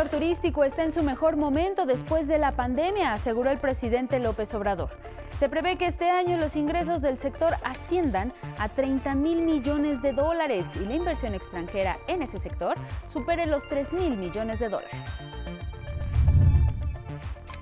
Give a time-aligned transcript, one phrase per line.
[0.00, 4.54] Sector turístico está en su mejor momento después de la pandemia, aseguró el presidente López
[4.54, 4.88] Obrador.
[5.38, 10.14] Se prevé que este año los ingresos del sector asciendan a 30 mil millones de
[10.14, 12.76] dólares y la inversión extranjera en ese sector
[13.12, 15.06] supere los 3 mil millones de dólares.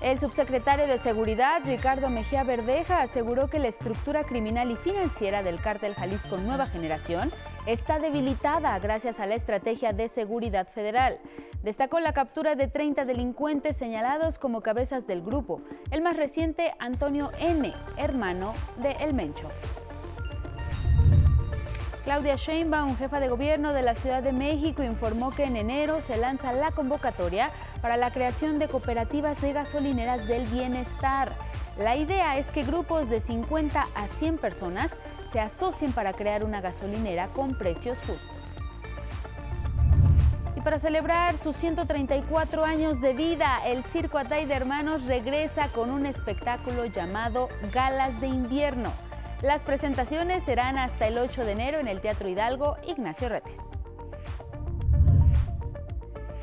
[0.09, 5.61] El subsecretario de Seguridad, Ricardo Mejía Verdeja, aseguró que la estructura criminal y financiera del
[5.61, 7.31] cártel Jalisco Nueva Generación
[7.67, 11.19] está debilitada gracias a la estrategia de seguridad federal.
[11.61, 17.29] Destacó la captura de 30 delincuentes señalados como cabezas del grupo, el más reciente Antonio
[17.39, 19.47] N., hermano de El Mencho.
[22.09, 26.17] Claudia Sheinbaum, jefa de gobierno de la Ciudad de México, informó que en enero se
[26.17, 27.51] lanza la convocatoria
[27.83, 31.31] para la creación de cooperativas de gasolineras del bienestar.
[31.77, 34.89] La idea es que grupos de 50 a 100 personas
[35.31, 38.17] se asocien para crear una gasolinera con precios justos.
[40.55, 45.91] Y para celebrar sus 134 años de vida, el Circo Atay de Hermanos regresa con
[45.91, 48.91] un espectáculo llamado Galas de Invierno.
[49.41, 53.57] Las presentaciones serán hasta el 8 de enero en el Teatro Hidalgo Ignacio Retes.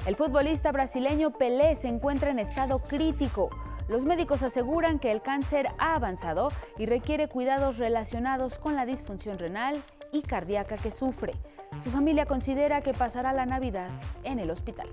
[0.06, 3.50] El futbolista brasileño Pelé se encuentra en estado crítico.
[3.88, 9.38] Los médicos aseguran que el cáncer ha avanzado y requiere cuidados relacionados con la disfunción
[9.38, 9.76] renal
[10.10, 11.34] y cardíaca que sufre.
[11.84, 13.90] Su familia considera que pasará la Navidad
[14.24, 14.88] en el hospital.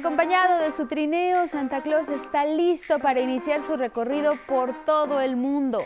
[0.00, 5.36] Acompañado de su trineo, Santa Claus está listo para iniciar su recorrido por todo el
[5.36, 5.82] mundo,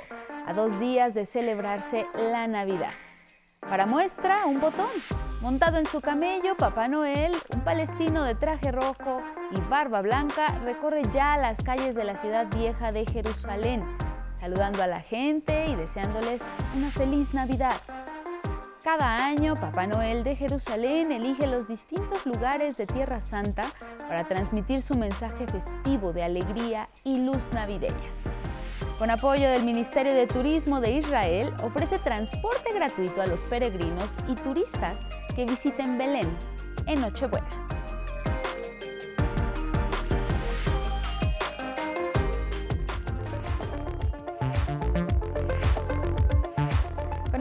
[0.46, 2.92] a dos días de celebrarse la Navidad.
[3.58, 4.86] Para muestra, un botón.
[5.40, 9.18] Montado en su camello, Papá Noel, un palestino de traje rojo
[9.50, 13.82] y barba blanca, recorre ya las calles de la ciudad vieja de Jerusalén,
[14.38, 16.40] saludando a la gente y deseándoles
[16.76, 17.74] una feliz Navidad.
[18.84, 23.64] Cada año, Papá Noel de Jerusalén elige los distintos lugares de Tierra Santa
[24.06, 28.14] para transmitir su mensaje festivo de alegría y luz navideñas.
[28.98, 34.34] Con apoyo del Ministerio de Turismo de Israel, ofrece transporte gratuito a los peregrinos y
[34.34, 34.96] turistas
[35.34, 36.28] que visiten Belén
[36.86, 37.63] en Nochebuena.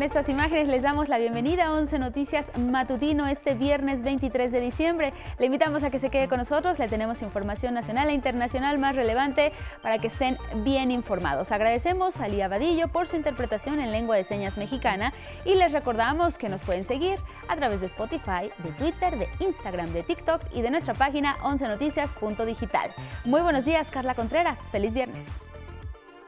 [0.03, 5.13] Estas imágenes les damos la bienvenida a 11 Noticias Matutino este viernes 23 de diciembre.
[5.39, 8.97] Le invitamos a que se quede con nosotros, le tenemos información nacional e internacional más
[8.97, 11.53] relevante para que estén bien informados.
[11.53, 15.13] Agradecemos a Lía Vadillo por su interpretación en lengua de señas mexicana
[15.45, 19.93] y les recordamos que nos pueden seguir a través de Spotify, de Twitter, de Instagram,
[19.93, 22.91] de TikTok y de nuestra página 11noticias.digital.
[23.23, 24.59] Muy buenos días, Carla Contreras.
[24.69, 25.52] Feliz viernes.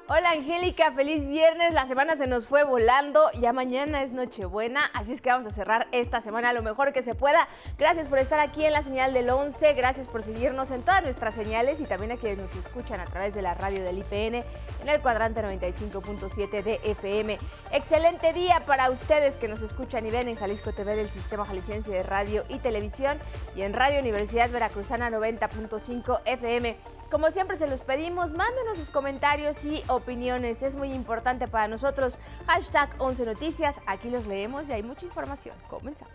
[0.07, 1.73] Hola Angélica, feliz viernes.
[1.73, 3.31] La semana se nos fue volando.
[3.41, 7.01] Ya mañana es Nochebuena, así es que vamos a cerrar esta semana lo mejor que
[7.01, 7.47] se pueda.
[7.79, 9.73] Gracias por estar aquí en la señal del 11.
[9.73, 13.33] Gracias por seguirnos en todas nuestras señales y también a quienes nos escuchan a través
[13.33, 14.43] de la radio del IPN
[14.83, 17.39] en el cuadrante 95.7 de FM.
[17.71, 21.89] Excelente día para ustedes que nos escuchan y ven en Jalisco TV del Sistema Jalisciense
[21.89, 23.17] de Radio y Televisión
[23.55, 26.77] y en Radio Universidad Veracruzana 90.5 FM.
[27.11, 30.63] Como siempre se los pedimos, mándenos sus comentarios y opiniones.
[30.63, 32.17] Es muy importante para nosotros.
[32.47, 33.79] Hashtag 11 Noticias.
[33.85, 35.55] Aquí los leemos y hay mucha información.
[35.69, 36.13] Comenzamos.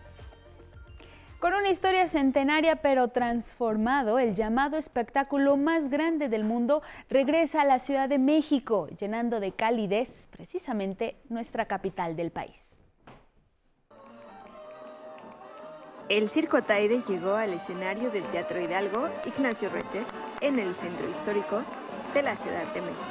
[1.39, 7.65] Con una historia centenaria pero transformado, el llamado espectáculo más grande del mundo regresa a
[7.65, 12.70] la Ciudad de México, llenando de calidez precisamente nuestra capital del país.
[16.11, 21.63] El Circo Taide llegó al escenario del Teatro Hidalgo Ignacio Retes en el centro histórico
[22.13, 23.05] de la Ciudad de México.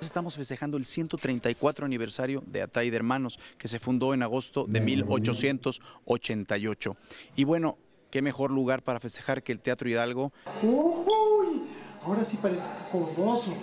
[0.00, 4.80] Estamos festejando el 134 aniversario de Atay de Hermanos, que se fundó en agosto de
[4.80, 6.96] 1888.
[7.36, 7.78] Y bueno,
[8.10, 10.32] qué mejor lugar para festejar que el Teatro Hidalgo.
[10.60, 11.68] ¡Uy!
[12.02, 13.54] Ahora sí parece corroso.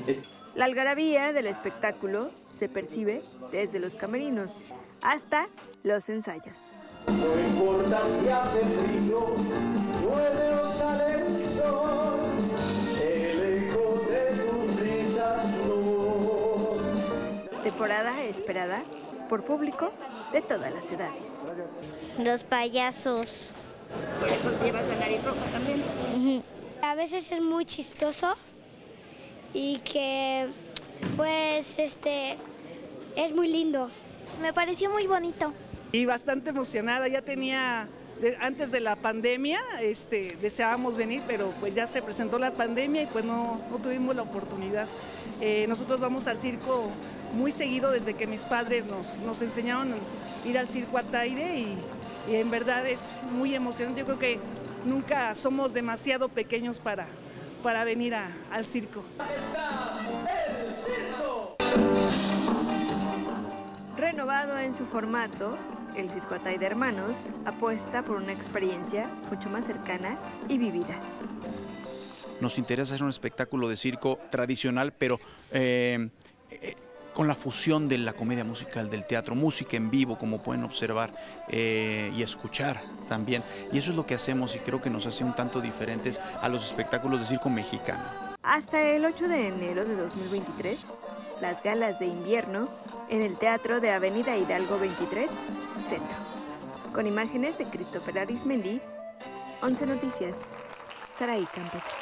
[0.55, 4.63] La algarabía del espectáculo se percibe desde los camerinos
[5.05, 5.47] hasta
[5.83, 6.73] los ensayos.
[7.07, 9.35] No importa si hace frío,
[10.01, 12.19] llueve o sale el sol,
[13.01, 15.45] el eco de tus risas
[17.63, 18.81] Temporada esperada
[19.29, 19.91] por público
[20.33, 21.43] de todas las edades.
[22.17, 23.51] Los payasos.
[24.19, 26.43] Por eso llevas la nariz roja también.
[26.81, 28.35] A veces es muy chistoso
[29.53, 30.47] y que
[31.15, 32.37] pues este
[33.15, 33.89] es muy lindo.
[34.41, 35.51] Me pareció muy bonito.
[35.91, 37.87] Y bastante emocionada, ya tenía
[38.39, 43.05] antes de la pandemia, este, deseábamos venir, pero pues ya se presentó la pandemia y
[43.07, 44.87] pues no, no tuvimos la oportunidad.
[45.41, 46.89] Eh, nosotros vamos al circo
[47.33, 51.77] muy seguido desde que mis padres nos, nos enseñaron a ir al circo Ataide y,
[52.31, 53.99] y en verdad es muy emocionante.
[54.01, 54.39] Yo creo que
[54.85, 57.07] nunca somos demasiado pequeños para,
[57.63, 59.03] para venir a- al circo.
[64.05, 65.57] Renovado en su formato,
[65.97, 70.95] el Circo Atay de Hermanos apuesta por una experiencia mucho más cercana y vivida.
[72.39, 75.17] Nos interesa hacer un espectáculo de circo tradicional, pero
[75.51, 76.09] eh,
[76.51, 76.75] eh,
[77.15, 81.11] con la fusión de la comedia musical, del teatro, música en vivo, como pueden observar
[81.47, 83.41] eh, y escuchar también.
[83.73, 86.47] Y eso es lo que hacemos y creo que nos hace un tanto diferentes a
[86.47, 88.03] los espectáculos de circo mexicano.
[88.43, 90.93] Hasta el 8 de enero de 2023,
[91.41, 92.69] las galas de invierno
[93.09, 96.17] en el Teatro de Avenida Hidalgo 23, Centro.
[96.93, 98.81] Con imágenes de Christopher Arismendi,
[99.61, 100.55] 11 Noticias,
[101.07, 101.95] Saraí Campeche.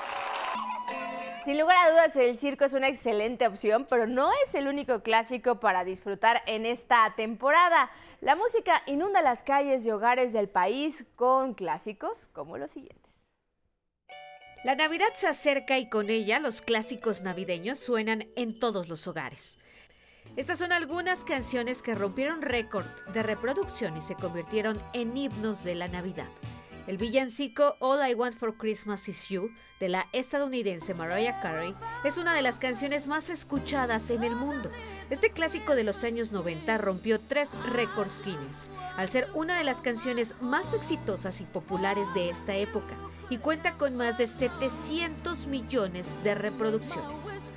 [1.46, 5.02] Sin lugar a dudas, el circo es una excelente opción, pero no es el único
[5.02, 7.92] clásico para disfrutar en esta temporada.
[8.22, 13.03] La música inunda las calles y hogares del país con clásicos como los siguientes.
[14.64, 19.58] La Navidad se acerca y con ella los clásicos navideños suenan en todos los hogares.
[20.38, 25.76] Estas son algunas canciones que rompieron récord de reproducción y se convirtieron en himnos de
[25.76, 26.30] la Navidad.
[26.88, 29.52] El villancico All I Want for Christmas Is You
[29.82, 31.76] de la estadounidense Mariah Carey
[32.06, 34.72] es una de las canciones más escuchadas en el mundo.
[35.10, 39.82] Este clásico de los años 90 rompió tres récords Guinness, al ser una de las
[39.82, 42.96] canciones más exitosas y populares de esta época,
[43.34, 47.52] y cuenta con más de 700 millones de reproducciones.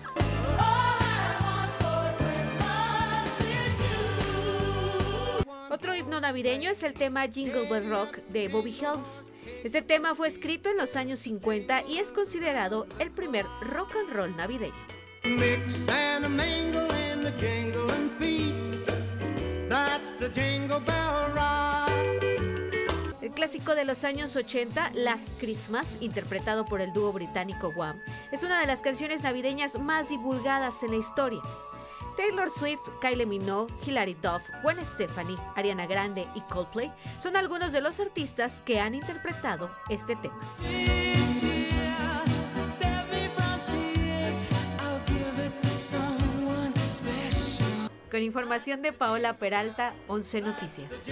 [5.71, 9.27] Otro himno navideño es el tema Jingle Bell Rock de Bobby Helms.
[9.65, 14.17] Este tema fue escrito en los años 50 y es considerado el primer rock and
[14.17, 14.73] roll navideño.
[15.25, 16.47] Mix and a.
[23.27, 28.01] El clásico de los años 80, Last Christmas, interpretado por el dúo británico Wham,
[28.31, 31.41] es una de las canciones navideñas más divulgadas en la historia.
[32.17, 37.81] Taylor Swift, Kylie Minogue, Hilary Duff, Gwen Stefani, Ariana Grande y Coldplay son algunos de
[37.81, 40.39] los artistas que han interpretado este tema.
[48.09, 51.07] Con información de Paola Peralta, 11 Noticias.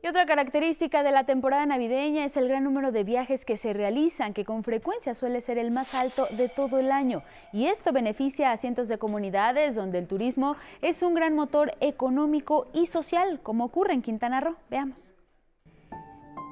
[0.00, 3.72] Y otra característica de la temporada navideña es el gran número de viajes que se
[3.72, 7.22] realizan, que con frecuencia suele ser el más alto de todo el año.
[7.52, 12.68] Y esto beneficia a cientos de comunidades donde el turismo es un gran motor económico
[12.72, 14.56] y social, como ocurre en Quintana Roo.
[14.70, 15.14] Veamos.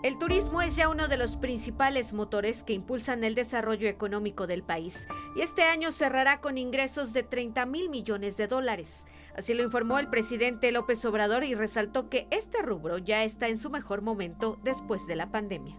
[0.03, 4.63] El turismo es ya uno de los principales motores que impulsan el desarrollo económico del
[4.63, 9.07] país y este año cerrará con ingresos de 30 mil millones de dólares.
[9.37, 13.59] Así lo informó el presidente López Obrador y resaltó que este rubro ya está en
[13.59, 15.77] su mejor momento después de la pandemia.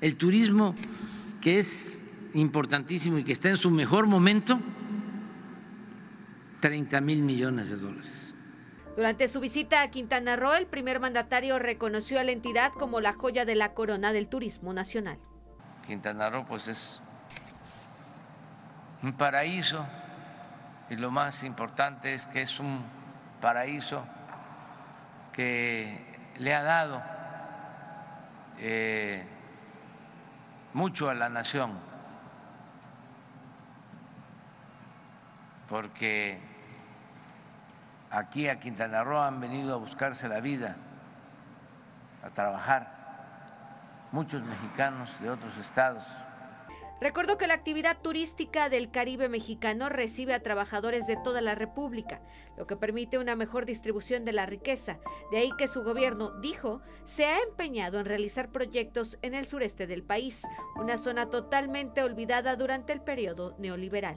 [0.00, 0.76] El turismo,
[1.42, 2.00] que es
[2.32, 4.60] importantísimo y que está en su mejor momento,
[6.60, 8.34] 30 mil millones de dólares.
[8.94, 13.12] Durante su visita a Quintana Roo, el primer mandatario reconoció a la entidad como la
[13.12, 15.18] joya de la corona del turismo nacional.
[15.84, 17.02] Quintana Roo pues es
[19.02, 19.84] un paraíso
[20.92, 22.84] y lo más importante es que es un
[23.40, 24.04] paraíso
[25.32, 27.02] que le ha dado
[28.58, 29.26] eh,
[30.74, 31.72] mucho a la nación,
[35.66, 36.38] porque
[38.10, 40.76] aquí a Quintana Roo han venido a buscarse la vida,
[42.22, 42.92] a trabajar
[44.12, 46.04] muchos mexicanos de otros estados.
[47.02, 52.20] Recordó que la actividad turística del Caribe mexicano recibe a trabajadores de toda la República,
[52.56, 54.98] lo que permite una mejor distribución de la riqueza.
[55.32, 59.88] De ahí que su gobierno, dijo, se ha empeñado en realizar proyectos en el sureste
[59.88, 60.42] del país,
[60.76, 64.16] una zona totalmente olvidada durante el periodo neoliberal.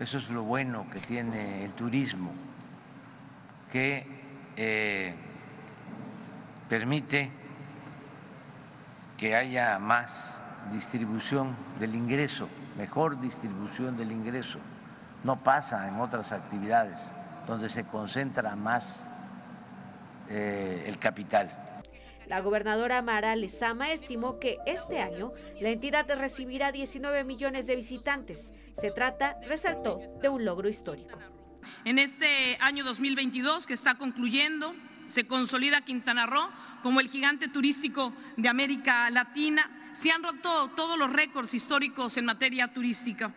[0.00, 2.32] Eso es lo bueno que tiene el turismo,
[3.70, 4.08] que
[4.56, 5.14] eh,
[6.68, 7.30] permite
[9.16, 10.40] que haya más
[10.72, 14.58] distribución del ingreso, mejor distribución del ingreso.
[15.22, 17.12] No pasa en otras actividades
[17.46, 19.06] donde se concentra más
[20.28, 21.50] eh, el capital.
[22.26, 28.50] La gobernadora Mara Lezama estimó que este año la entidad recibirá 19 millones de visitantes.
[28.74, 31.18] Se trata, resaltó, de un logro histórico.
[31.84, 34.74] En este año 2022 que está concluyendo,
[35.06, 36.48] se consolida Quintana Roo
[36.82, 39.70] como el gigante turístico de América Latina.
[39.94, 43.32] Se han roto todos los récords históricos en materia turística.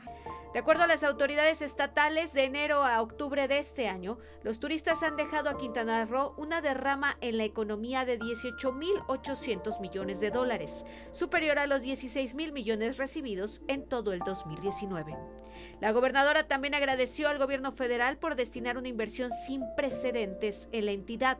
[0.53, 5.03] De acuerdo a las autoridades estatales, de enero a octubre de este año, los turistas
[5.03, 10.83] han dejado a Quintana Roo una derrama en la economía de 18.800 millones de dólares,
[11.11, 15.15] superior a los 16.000 millones recibidos en todo el 2019.
[15.79, 20.91] La gobernadora también agradeció al gobierno federal por destinar una inversión sin precedentes en la
[20.91, 21.37] entidad.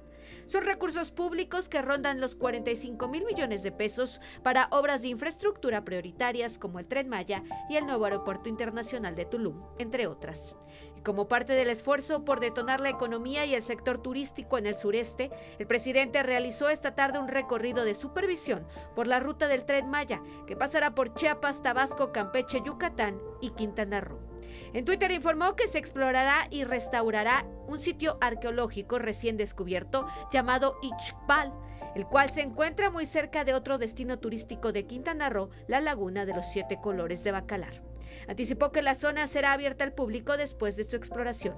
[0.48, 5.84] Son recursos públicos que rondan los 45 mil millones de pesos para obras de infraestructura
[5.84, 10.56] prioritarias como el Tren Maya y el nuevo Aeropuerto Internacional de Tulum, entre otras.
[10.96, 14.78] Y como parte del esfuerzo por detonar la economía y el sector turístico en el
[14.78, 19.90] sureste, el presidente realizó esta tarde un recorrido de supervisión por la ruta del Tren
[19.90, 24.37] Maya, que pasará por Chiapas, Tabasco, Campeche, Yucatán y Quintana Roo.
[24.74, 31.54] En Twitter informó que se explorará y restaurará un sitio arqueológico recién descubierto llamado Ichbal,
[31.96, 36.26] el cual se encuentra muy cerca de otro destino turístico de Quintana Roo, la Laguna
[36.26, 37.82] de los Siete Colores de Bacalar.
[38.28, 41.56] Anticipó que la zona será abierta al público después de su exploración.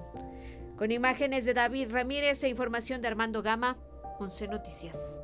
[0.76, 3.76] Con imágenes de David Ramírez e información de Armando Gama,
[4.18, 5.20] 11 Noticias.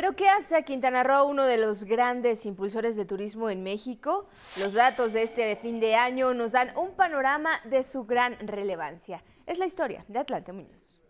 [0.00, 4.28] ¿Pero qué hace a Quintana Roo uno de los grandes impulsores de turismo en México?
[4.60, 9.24] Los datos de este fin de año nos dan un panorama de su gran relevancia.
[9.44, 11.02] Es la historia de Atlante Muñoz.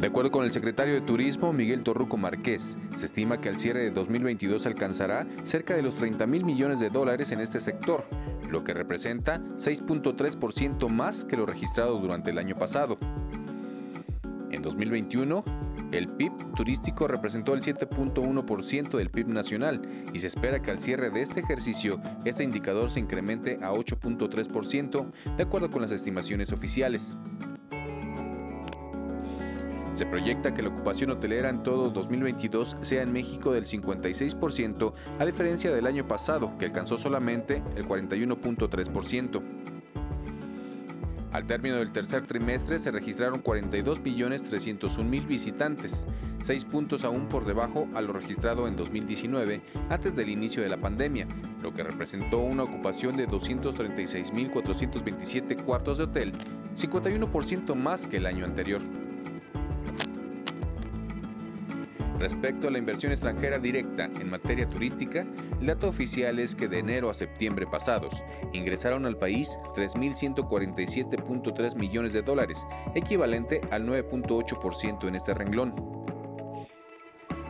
[0.00, 3.80] De acuerdo con el secretario de Turismo, Miguel Torruco Márquez, se estima que al cierre
[3.80, 8.06] de 2022 alcanzará cerca de los 30 mil millones de dólares en este sector,
[8.48, 12.96] lo que representa 6.3% más que lo registrado durante el año pasado.
[14.50, 15.44] En 2021,
[15.92, 21.10] el PIB turístico representó el 7.1% del PIB nacional y se espera que al cierre
[21.10, 27.16] de este ejercicio este indicador se incremente a 8.3% de acuerdo con las estimaciones oficiales.
[29.92, 35.24] Se proyecta que la ocupación hotelera en todo 2022 sea en México del 56%, a
[35.24, 39.75] diferencia del año pasado, que alcanzó solamente el 41.3%.
[41.36, 46.06] Al término del tercer trimestre se registraron 42.301.000 visitantes,
[46.40, 50.78] 6 puntos aún por debajo a lo registrado en 2019 antes del inicio de la
[50.78, 51.28] pandemia,
[51.60, 56.32] lo que representó una ocupación de 236.427 cuartos de hotel,
[56.74, 58.80] 51% más que el año anterior.
[62.18, 65.26] Respecto a la inversión extranjera directa en materia turística,
[65.60, 72.14] el dato oficial es que de enero a septiembre pasados ingresaron al país 3.147.3 millones
[72.14, 75.74] de dólares, equivalente al 9.8% en este renglón.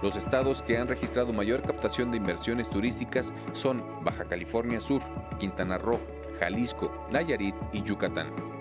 [0.02, 5.00] Los estados que han registrado mayor captación de inversiones turísticas son Baja California Sur,
[5.38, 6.00] Quintana Roo,
[6.40, 8.56] Jalisco, Nayarit y Yucatán.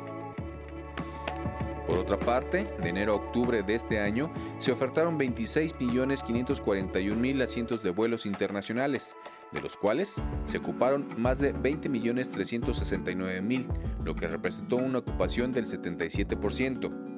[1.88, 7.92] Por otra parte, de enero a octubre de este año se ofertaron 26.541.000 asientos de
[7.92, 9.16] vuelos internacionales,
[9.52, 13.68] de los cuales se ocuparon más de 20.369.000,
[14.04, 17.16] lo que representó una ocupación del 77%.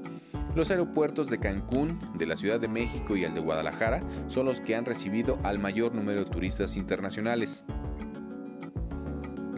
[0.57, 4.59] Los aeropuertos de Cancún, de la Ciudad de México y el de Guadalajara son los
[4.59, 7.63] que han recibido al mayor número de turistas internacionales.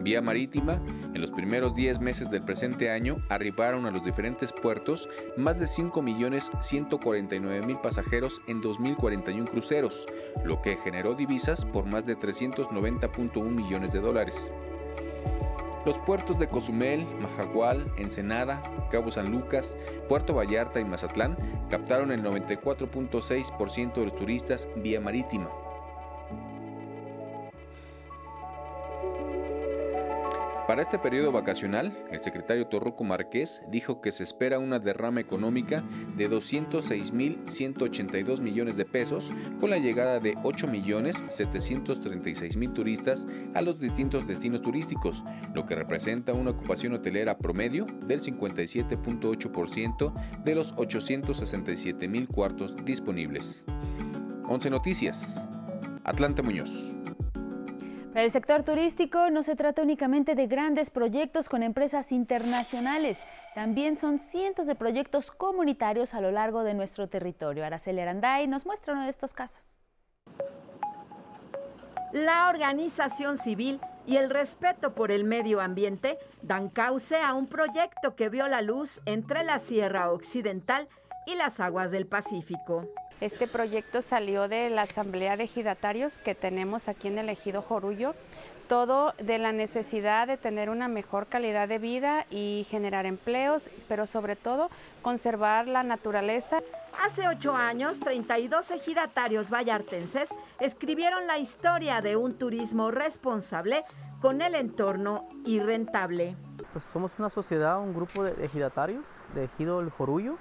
[0.02, 0.80] Vía marítima,
[1.14, 5.66] en los primeros 10 meses del presente año arribaron a los diferentes puertos más de
[5.66, 10.06] 5.149.000 pasajeros en 2.041 cruceros,
[10.44, 14.50] lo que generó divisas por más de 390.1 millones de dólares.
[15.84, 19.76] Los puertos de Cozumel, Majagual, Ensenada, Cabo San Lucas,
[20.08, 21.36] Puerto Vallarta y Mazatlán
[21.70, 25.48] captaron el 94.6% de los turistas vía marítima.
[30.70, 35.82] Para este periodo vacacional, el secretario Torruco Márquez dijo que se espera una derrama económica
[36.16, 44.62] de 206.182 millones de pesos con la llegada de 8.736.000 turistas a los distintos destinos
[44.62, 45.24] turísticos,
[45.56, 53.64] lo que representa una ocupación hotelera promedio del 57.8% de los 867.000 cuartos disponibles.
[54.46, 55.48] 11 Noticias.
[56.04, 56.94] Atlante Muñoz.
[58.12, 63.24] Para el sector turístico no se trata únicamente de grandes proyectos con empresas internacionales,
[63.54, 67.64] también son cientos de proyectos comunitarios a lo largo de nuestro territorio.
[67.64, 69.78] Araceli Aranday nos muestra uno de estos casos.
[72.12, 78.16] La organización civil y el respeto por el medio ambiente dan cauce a un proyecto
[78.16, 80.88] que vio la luz entre la Sierra Occidental
[81.26, 82.88] y las aguas del Pacífico.
[83.20, 88.14] Este proyecto salió de la Asamblea de Ejidatarios que tenemos aquí en el Ejido Jorullo,
[88.66, 94.06] todo de la necesidad de tener una mejor calidad de vida y generar empleos, pero
[94.06, 94.70] sobre todo
[95.02, 96.62] conservar la naturaleza.
[97.04, 103.84] Hace ocho años, 32 ejidatarios vallartenses escribieron la historia de un turismo responsable
[104.22, 106.36] con el entorno y rentable.
[106.72, 109.02] Pues somos una sociedad, un grupo de ejidatarios
[109.34, 110.38] de Ejido El Jorullo,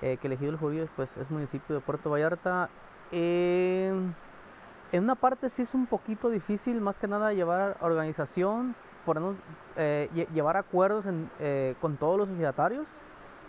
[0.00, 2.68] eh, que el Ejido El Jorullo pues, es municipio de Puerto Vallarta.
[3.12, 3.92] Eh,
[4.92, 9.20] en una parte sí es un poquito difícil, más que nada llevar organización, por,
[9.76, 11.04] eh, llevar acuerdos
[11.80, 12.86] con todos los ejidatarios,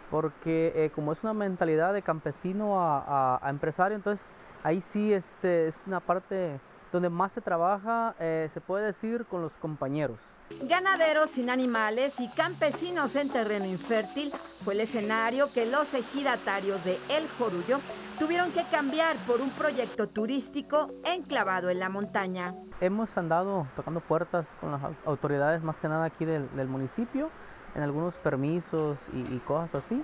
[0.09, 4.25] porque como es una mentalidad de campesino a, a, empresario, entonces
[4.63, 6.59] ahí sí este, es una parte
[6.91, 10.19] donde más se trabaja, se puede decir, con los compañeros.
[10.59, 14.31] Ganaderos sin animales y campesinos en terreno infértil
[14.63, 17.79] fue el escenario que los ejidatarios de El Jorullo
[18.19, 22.53] tuvieron que cambiar por un proyecto turístico enclavado en la montaña.
[22.79, 27.29] Hemos andado tocando puertas con las autoridades más que nada aquí del, municipio
[27.75, 30.03] en algunos permisos y, cosas así.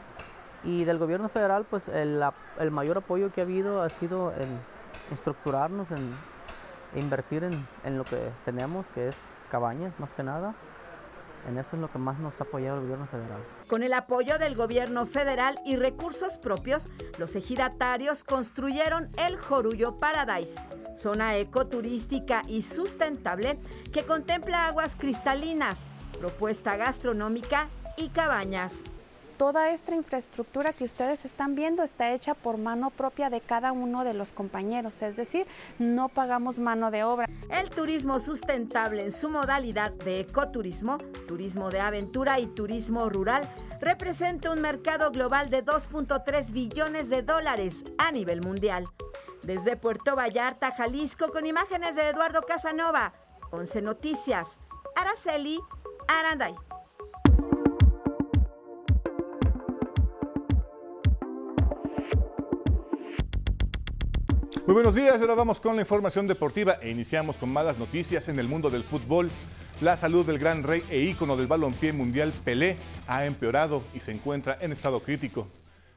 [0.63, 2.23] Y del gobierno federal, pues el,
[2.71, 4.59] mayor apoyo que ha habido ha sido en
[5.11, 6.15] estructurarnos, en
[6.95, 9.15] invertir en, en lo que tenemos, que es
[9.49, 10.55] cabañas más que nada.
[11.47, 13.41] En eso es lo que más nos ha apoyado el gobierno federal.
[13.69, 16.87] Con el apoyo del gobierno federal y recursos propios,
[17.17, 20.59] los ejidatarios construyeron el Jorullo Paradise,
[20.97, 23.59] zona ecoturística y sustentable
[23.93, 25.85] que contempla aguas cristalinas,
[26.19, 28.83] propuesta gastronómica y cabañas
[29.37, 34.03] toda esta infraestructura que ustedes están viendo está hecha por mano propia de cada uno
[34.03, 35.45] de los compañeros, es decir,
[35.79, 37.29] no pagamos mano de obra.
[37.49, 40.97] El turismo sustentable en su modalidad de ecoturismo,
[41.27, 43.47] turismo de aventura y turismo rural
[43.79, 48.85] representa un mercado global de 2.3 billones de dólares a nivel mundial.
[49.43, 53.13] Desde Puerto Vallarta, Jalisco, con imágenes de Eduardo Casanova,
[53.51, 54.57] 11 Noticias,
[54.95, 55.59] Araceli
[56.07, 56.66] Aranday.
[64.67, 68.37] Muy buenos días, ahora vamos con la información deportiva e iniciamos con malas noticias en
[68.37, 69.29] el mundo del fútbol.
[69.79, 72.75] La salud del gran rey e ícono del balompié mundial Pelé
[73.07, 75.47] ha empeorado y se encuentra en estado crítico.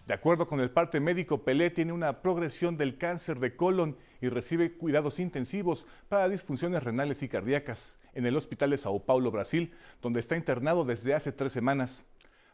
[0.06, 4.28] De acuerdo con el parte médico, Pelé tiene una progresión del cáncer de colon y
[4.28, 9.74] recibe cuidados intensivos para disfunciones renales y cardíacas en el Hospital de Sao Paulo, Brasil,
[10.00, 12.06] donde está internado desde hace tres semanas.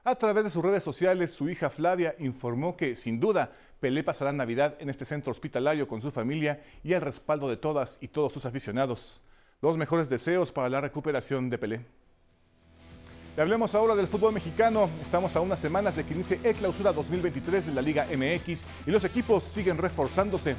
[0.02, 3.50] A través de sus redes sociales, su hija Flavia informó que, sin duda,
[3.86, 7.98] Pelé pasará Navidad en este centro hospitalario con su familia y el respaldo de todas
[8.00, 9.20] y todos sus aficionados.
[9.62, 11.86] Los mejores deseos para la recuperación de Pelé.
[13.36, 14.90] Le hablemos ahora del fútbol mexicano.
[15.00, 18.90] Estamos a unas semanas de que inicie el clausura 2023 de la Liga MX y
[18.90, 20.56] los equipos siguen reforzándose.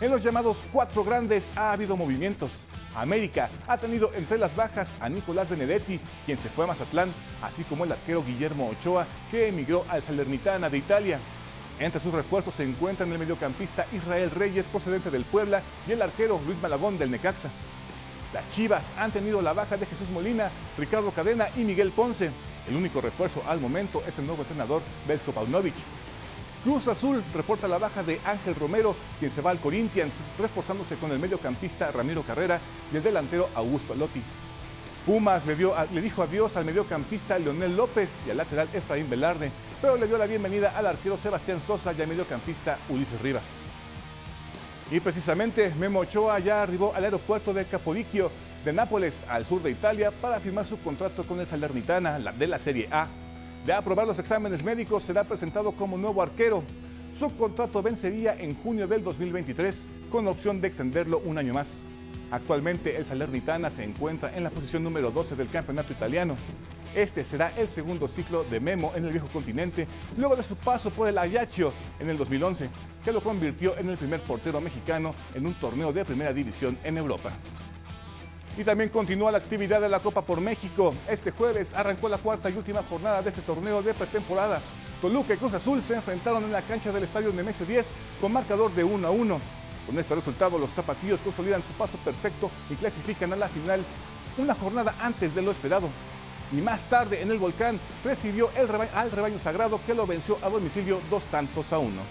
[0.00, 2.64] En los llamados cuatro grandes ha habido movimientos.
[2.94, 7.12] América ha tenido entre las bajas a Nicolás Benedetti, quien se fue a Mazatlán,
[7.42, 11.18] así como el arquero Guillermo Ochoa, que emigró al Salernitana de Italia.
[11.80, 16.40] Entre sus refuerzos se encuentran el mediocampista Israel Reyes, procedente del Puebla, y el arquero
[16.44, 17.50] Luis Malagón del Necaxa.
[18.32, 22.30] Las Chivas han tenido la baja de Jesús Molina, Ricardo Cadena y Miguel Ponce.
[22.68, 25.74] El único refuerzo al momento es el nuevo entrenador Belko Paunovic.
[26.64, 31.12] Cruz Azul reporta la baja de Ángel Romero, quien se va al Corinthians, reforzándose con
[31.12, 32.60] el mediocampista Ramiro Carrera
[32.92, 34.20] y el delantero Augusto Lotti.
[35.08, 39.50] Pumas le, dio, le dijo adiós al mediocampista Leonel López y al lateral Efraín Velarde,
[39.80, 43.60] pero le dio la bienvenida al arquero Sebastián Sosa y al mediocampista Ulises Rivas.
[44.90, 48.30] Y precisamente Memo Ochoa ya arribó al aeropuerto de Capodichio
[48.66, 52.58] de Nápoles, al sur de Italia, para firmar su contrato con el Salernitana de la
[52.58, 53.06] Serie A.
[53.64, 56.62] De aprobar los exámenes médicos, será presentado como nuevo arquero.
[57.18, 61.82] Su contrato vencería en junio del 2023 con opción de extenderlo un año más.
[62.30, 66.36] Actualmente el Salernitana se encuentra en la posición número 12 del campeonato italiano.
[66.94, 69.86] Este será el segundo ciclo de Memo en el viejo continente,
[70.16, 72.68] luego de su paso por el Ajaccio en el 2011,
[73.04, 76.98] que lo convirtió en el primer portero mexicano en un torneo de primera división en
[76.98, 77.30] Europa.
[78.58, 80.92] Y también continúa la actividad de la Copa por México.
[81.08, 84.60] Este jueves arrancó la cuarta y última jornada de este torneo de pretemporada.
[85.00, 87.86] Toluca y Cruz Azul se enfrentaron en la cancha del estadio Nemesio 10
[88.20, 89.40] con marcador de 1 a 1.
[89.88, 93.82] Con este resultado, los tapatíos consolidan su paso perfecto y clasifican a la final
[94.36, 95.88] una jornada antes de lo esperado.
[96.52, 98.50] Y más tarde en el volcán recibió
[98.94, 102.02] al rebaño sagrado que lo venció a domicilio dos tantos a uno.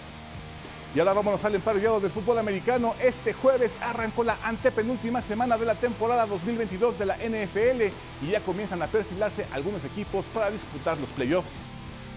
[0.92, 2.94] Y ahora vámonos al emparellado del fútbol americano.
[3.00, 7.92] Este jueves arrancó la antepenúltima semana de la temporada 2022 de la NFL
[8.26, 11.54] y ya comienzan a perfilarse algunos equipos para disputar los playoffs.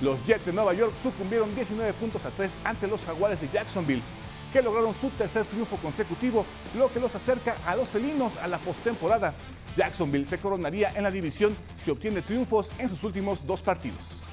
[0.01, 4.01] Los Jets de Nueva York sucumbieron 19 puntos a 3 ante los Jaguares de Jacksonville.
[4.51, 6.45] Que lograron su tercer triunfo consecutivo,
[6.77, 9.33] lo que los acerca a los felinos a la postemporada.
[9.75, 14.25] Jacksonville se coronaría en la división si obtiene triunfos en sus últimos dos partidos.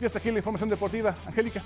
[0.00, 1.16] Y hasta aquí la información deportiva.
[1.26, 1.62] Angélica.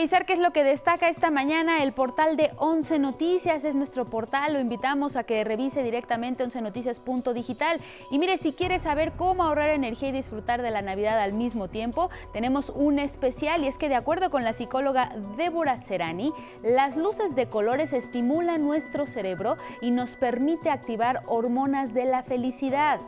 [0.00, 3.64] Revisar qué es lo que destaca esta mañana el portal de 11 Noticias.
[3.64, 7.78] Es nuestro portal, lo invitamos a que revise directamente 11noticias.digital.
[8.10, 11.68] Y mire, si quieres saber cómo ahorrar energía y disfrutar de la Navidad al mismo
[11.68, 16.32] tiempo, tenemos un especial y es que de acuerdo con la psicóloga Débora Serani,
[16.62, 23.00] las luces de colores estimulan nuestro cerebro y nos permite activar hormonas de la felicidad.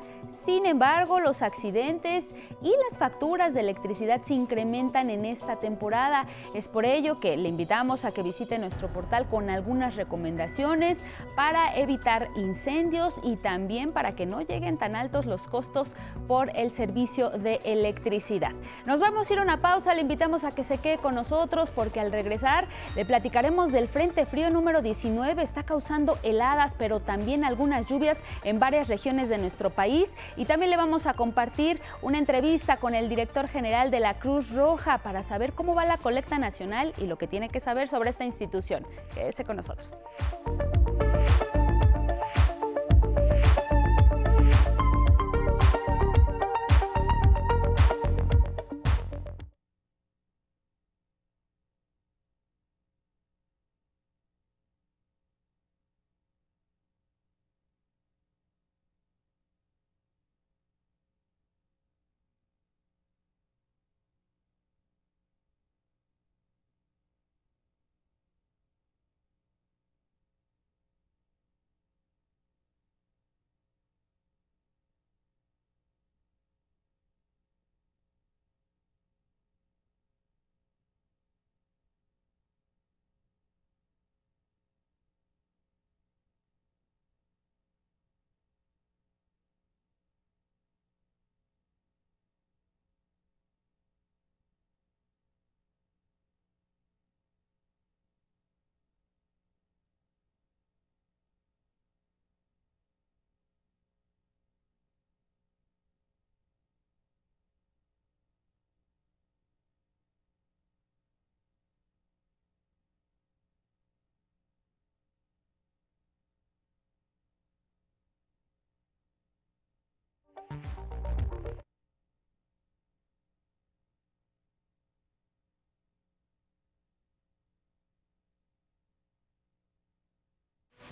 [0.45, 6.27] Sin embargo, los accidentes y las facturas de electricidad se incrementan en esta temporada.
[6.55, 10.99] Es por ello que le invitamos a que visite nuestro portal con algunas recomendaciones
[11.37, 15.95] para evitar incendios y también para que no lleguen tan altos los costos
[16.27, 18.53] por el servicio de electricidad.
[18.87, 21.71] Nos vamos a ir a una pausa, le invitamos a que se quede con nosotros
[21.71, 22.67] porque al regresar
[22.97, 25.43] le platicaremos del Frente Frío número 19.
[25.43, 30.71] Está causando heladas, pero también algunas lluvias en varias regiones de nuestro país y también
[30.71, 35.23] le vamos a compartir una entrevista con el director general de la Cruz Roja para
[35.23, 38.87] saber cómo va la colecta nacional y lo que tiene que saber sobre esta institución.
[39.15, 40.05] Quédese con nosotros.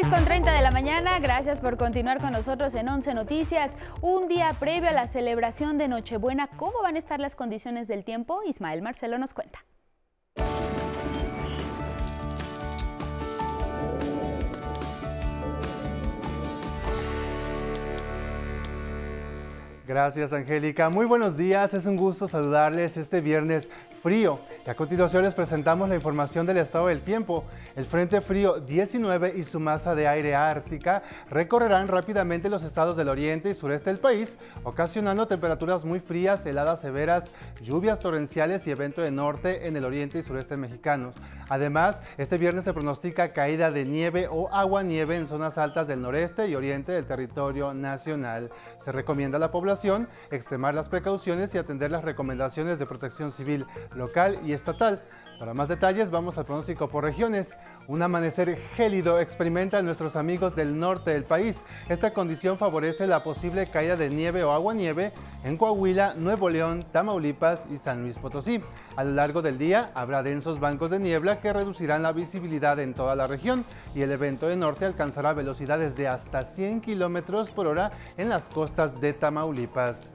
[0.00, 3.72] 6 con 30 de la mañana, gracias por continuar con nosotros en 11 Noticias.
[4.00, 8.04] Un día previo a la celebración de Nochebuena, ¿cómo van a estar las condiciones del
[8.04, 8.44] tiempo?
[8.44, 9.64] Ismael Marcelo nos cuenta.
[19.88, 20.90] Gracias, Angélica.
[20.90, 21.72] Muy buenos días.
[21.72, 23.70] Es un gusto saludarles este viernes
[24.02, 24.38] frío.
[24.66, 27.44] Y a continuación les presentamos la información del estado del tiempo.
[27.74, 33.08] El Frente Frío 19 y su masa de aire ártica recorrerán rápidamente los estados del
[33.08, 37.30] oriente y sureste del país, ocasionando temperaturas muy frías, heladas severas,
[37.62, 41.14] lluvias torrenciales y evento de norte en el oriente y sureste mexicanos.
[41.48, 46.02] Además, este viernes se pronostica caída de nieve o agua nieve en zonas altas del
[46.02, 48.50] noreste y oriente del territorio nacional.
[48.84, 49.77] Se recomienda a la población
[50.30, 53.64] extremar las precauciones y atender las recomendaciones de protección civil
[53.94, 55.02] local y estatal.
[55.38, 57.56] Para más detalles vamos al pronóstico por regiones.
[57.88, 61.62] Un amanecer gélido experimentan nuestros amigos del norte del país.
[61.88, 65.10] Esta condición favorece la posible caída de nieve o agua-nieve
[65.42, 68.60] en Coahuila, Nuevo León, Tamaulipas y San Luis Potosí.
[68.94, 72.92] A lo largo del día habrá densos bancos de niebla que reducirán la visibilidad en
[72.92, 77.66] toda la región y el evento de norte alcanzará velocidades de hasta 100 kilómetros por
[77.66, 80.10] hora en las costas de Tamaulipas.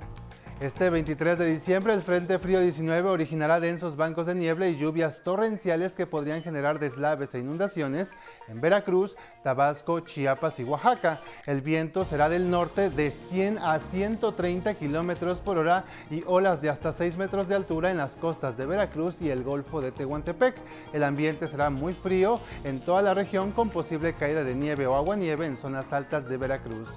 [0.63, 5.21] Este 23 de diciembre, el Frente Frío 19 originará densos bancos de niebla y lluvias
[5.21, 8.13] torrenciales que podrían generar deslaves e inundaciones
[8.47, 11.19] en Veracruz, Tabasco, Chiapas y Oaxaca.
[11.47, 16.69] El viento será del norte de 100 a 130 kilómetros por hora y olas de
[16.69, 20.55] hasta 6 metros de altura en las costas de Veracruz y el Golfo de Tehuantepec.
[20.93, 24.95] El ambiente será muy frío en toda la región con posible caída de nieve o
[24.95, 26.87] agua-nieve en zonas altas de Veracruz.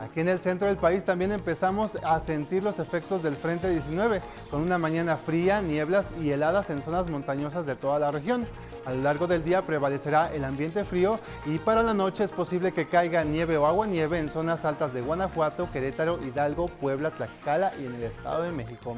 [0.00, 4.20] Aquí en el centro del país también empezamos a sentir los efectos del Frente 19,
[4.50, 8.46] con una mañana fría, nieblas y heladas en zonas montañosas de toda la región.
[8.86, 12.72] A lo largo del día prevalecerá el ambiente frío y para la noche es posible
[12.72, 17.72] que caiga nieve o agua nieve en zonas altas de Guanajuato, Querétaro, Hidalgo, Puebla, Tlaxcala
[17.80, 18.96] y en el Estado de México.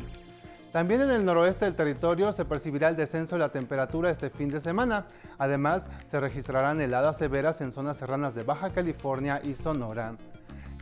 [0.72, 4.48] También en el noroeste del territorio se percibirá el descenso de la temperatura este fin
[4.48, 5.06] de semana.
[5.38, 10.16] Además, se registrarán heladas severas en zonas serranas de Baja California y Sonora.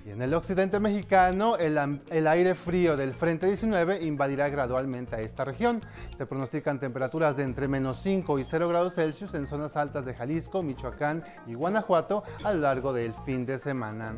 [0.04, 5.46] Y en el occidente mexicano, el, aire frío del Frente 19 invadirá gradualmente a esta
[5.46, 5.80] región.
[6.18, 10.12] Se pronostican temperaturas de entre menos 5 y 0 grados Celsius en zonas altas de
[10.12, 14.16] Jalisco, Michoacán y Guanajuato a lo largo del fin de semana.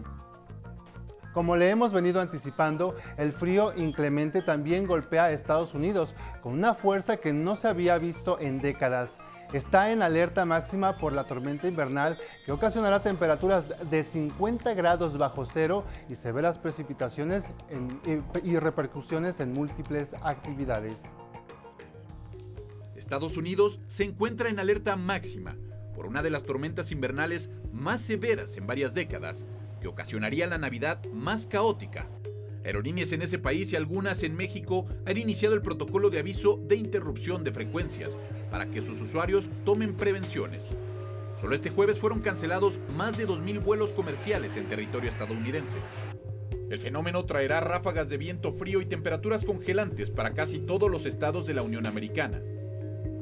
[1.33, 6.75] Como le hemos venido anticipando, el frío inclemente también golpea a Estados Unidos con una
[6.75, 9.19] fuerza que no se había visto en décadas
[9.53, 15.47] está en alerta máxima por la tormenta invernal que ocasionará temperaturas de 50 grados bajo
[15.47, 17.51] cero y severas precipitaciones
[18.43, 21.03] y repercusiones en múltiples actividades.
[22.97, 25.57] Estados Unidos se encuentra en alerta máxima
[25.95, 29.47] por una de las tormentas invernales más severas en varias décadas,
[29.81, 32.09] que ocasionaría la Navidad más caótica
[32.67, 36.75] Aerolíneas en ese país y algunas en México han iniciado el protocolo de aviso de
[36.75, 38.19] interrupción de frecuencias
[38.51, 40.75] para que sus usuarios tomen prevenciones.
[41.41, 45.79] Solo este jueves fueron cancelados más de 2.000 vuelos comerciales en territorio estadounidense.
[46.69, 51.47] El fenómeno traerá ráfagas de viento frío y temperaturas congelantes para casi todos los estados
[51.47, 52.43] de la Unión Americana.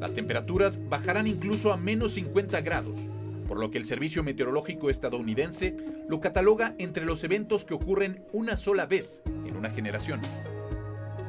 [0.00, 2.98] Las temperaturas bajarán incluso a menos 50 grados,
[3.46, 5.76] por lo que el Servicio Meteorológico estadounidense
[6.08, 10.20] lo cataloga entre los eventos que ocurren una sola vez en una generación.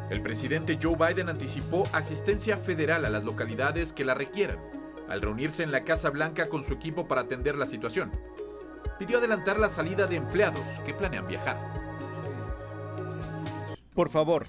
[0.09, 4.59] El presidente Joe Biden anticipó asistencia federal a las localidades que la requieran,
[5.09, 8.11] al reunirse en la Casa Blanca con su equipo para atender la situación.
[8.99, 11.57] Pidió adelantar la salida de empleados que planean viajar.
[13.95, 14.47] Por favor,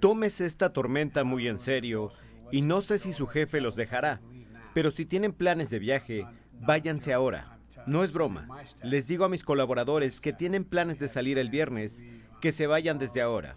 [0.00, 2.10] tómese esta tormenta muy en serio
[2.50, 4.20] y no sé si su jefe los dejará,
[4.74, 6.26] pero si tienen planes de viaje,
[6.60, 7.54] váyanse ahora.
[7.86, 8.48] No es broma.
[8.82, 12.02] Les digo a mis colaboradores que tienen planes de salir el viernes,
[12.40, 13.54] que se vayan desde ahora.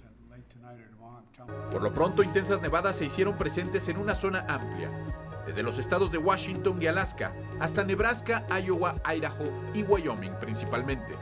[1.72, 4.92] Por lo pronto, intensas nevadas se hicieron presentes en una zona amplia,
[5.46, 11.16] desde los estados de Washington y Alaska hasta Nebraska, Iowa, Idaho y Wyoming principalmente.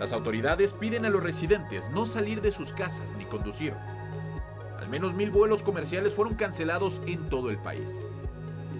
[0.00, 3.72] Las autoridades piden a los residentes no salir de sus casas ni conducir.
[4.80, 7.88] Al menos mil vuelos comerciales fueron cancelados en todo el país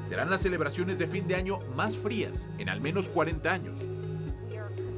[0.08, 3.78] serán las celebraciones de fin de año más frías en al menos 40 años.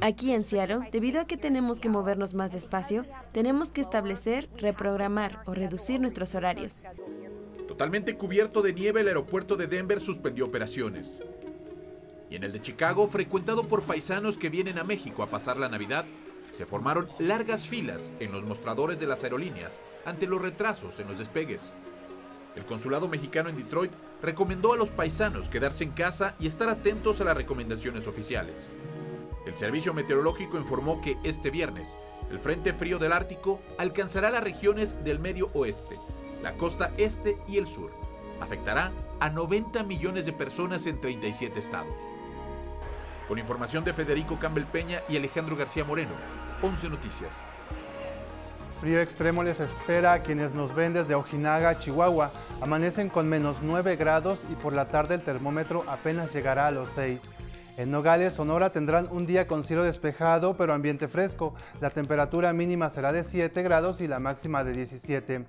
[0.01, 5.41] Aquí en Seattle, debido a que tenemos que movernos más despacio, tenemos que establecer, reprogramar
[5.45, 6.83] o reducir nuestros horarios.
[7.67, 11.19] Totalmente cubierto de nieve, el aeropuerto de Denver suspendió operaciones.
[12.29, 15.69] Y en el de Chicago, frecuentado por paisanos que vienen a México a pasar la
[15.69, 16.05] Navidad,
[16.53, 21.17] se formaron largas filas en los mostradores de las aerolíneas ante los retrasos en los
[21.17, 21.61] despegues.
[22.57, 27.21] El consulado mexicano en Detroit recomendó a los paisanos quedarse en casa y estar atentos
[27.21, 28.67] a las recomendaciones oficiales.
[29.45, 31.95] El Servicio Meteorológico informó que este viernes
[32.31, 35.99] el Frente Frío del Ártico alcanzará las regiones del medio oeste,
[36.41, 37.91] la costa este y el sur.
[38.41, 41.93] Afectará a 90 millones de personas en 37 estados.
[43.27, 46.15] Con información de Federico Campbell Peña y Alejandro García Moreno,
[46.63, 47.39] 11 Noticias.
[48.79, 52.29] Frío extremo les espera a quienes nos ven desde Ojinaga, Chihuahua.
[52.61, 56.89] Amanecen con menos 9 grados y por la tarde el termómetro apenas llegará a los
[56.89, 57.23] 6.
[57.77, 61.55] En Nogales, Sonora tendrán un día con cielo despejado pero ambiente fresco.
[61.81, 65.45] La temperatura mínima será de 7 grados y la máxima de 17.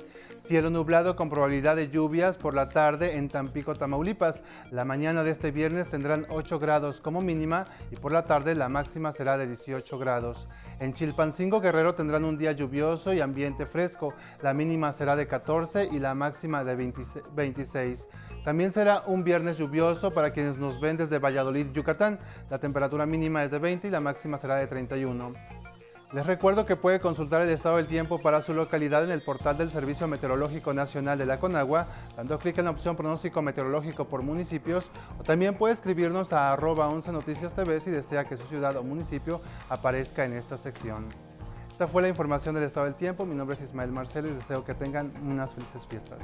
[0.49, 4.41] Cielo nublado con probabilidad de lluvias por la tarde en Tampico, Tamaulipas.
[4.71, 8.71] La mañana de este viernes tendrán 8 grados como mínima y por la tarde la
[8.71, 10.49] máxima será de 18 grados.
[10.81, 14.15] En Chilpancingo, Guerrero tendrán un día lluvioso y ambiente fresco.
[14.41, 16.93] La mínima será de 14 y la máxima de
[17.35, 18.09] 26.
[18.43, 22.19] También será un viernes lluvioso para quienes nos ven desde Valladolid, Yucatán.
[22.49, 25.35] La temperatura mínima es de 20 y la máxima será de 31.
[26.14, 29.59] Les recuerdo que puede consultar el estado del tiempo para su localidad en el portal
[29.59, 34.23] del Servicio Meteorológico Nacional de la Conagua, dando clic en la opción pronóstico meteorológico por
[34.23, 34.90] municipios,
[35.21, 38.83] o también puede escribirnos a arroba 11 Noticias TV si desea que su ciudad o
[38.83, 41.05] municipio aparezca en esta sección.
[41.71, 43.27] Esta fue la información del estado del tiempo.
[43.27, 46.18] Mi nombre es Ismael Marcelo y deseo que tengan unas felices fiestas.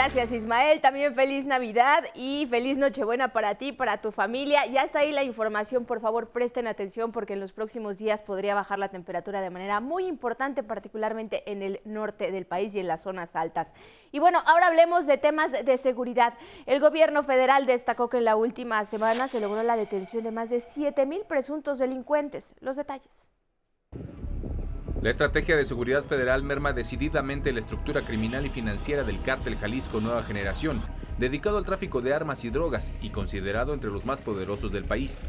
[0.00, 4.64] Gracias Ismael, también feliz Navidad y feliz Nochebuena para ti, para tu familia.
[4.64, 8.54] Ya está ahí la información, por favor presten atención porque en los próximos días podría
[8.54, 12.88] bajar la temperatura de manera muy importante, particularmente en el norte del país y en
[12.88, 13.74] las zonas altas.
[14.10, 16.32] Y bueno, ahora hablemos de temas de seguridad.
[16.64, 20.48] El gobierno federal destacó que en la última semana se logró la detención de más
[20.48, 22.54] de 7 mil presuntos delincuentes.
[22.60, 23.28] Los detalles.
[25.02, 29.98] La estrategia de seguridad federal merma decididamente la estructura criminal y financiera del cártel Jalisco
[30.02, 30.78] Nueva Generación,
[31.18, 35.22] dedicado al tráfico de armas y drogas y considerado entre los más poderosos del país.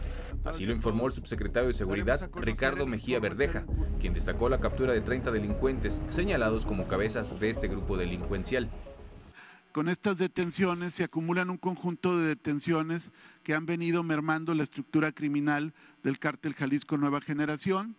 [0.44, 3.64] Así lo informó el subsecretario de Seguridad, Ricardo Mejía Verdeja,
[4.02, 8.70] quien destacó la captura de 30 delincuentes señalados como cabezas de este grupo delincuencial.
[9.72, 15.14] Con estas detenciones se acumulan un conjunto de detenciones que han venido mermando la estructura
[15.14, 17.96] criminal del cártel Jalisco Nueva Generación.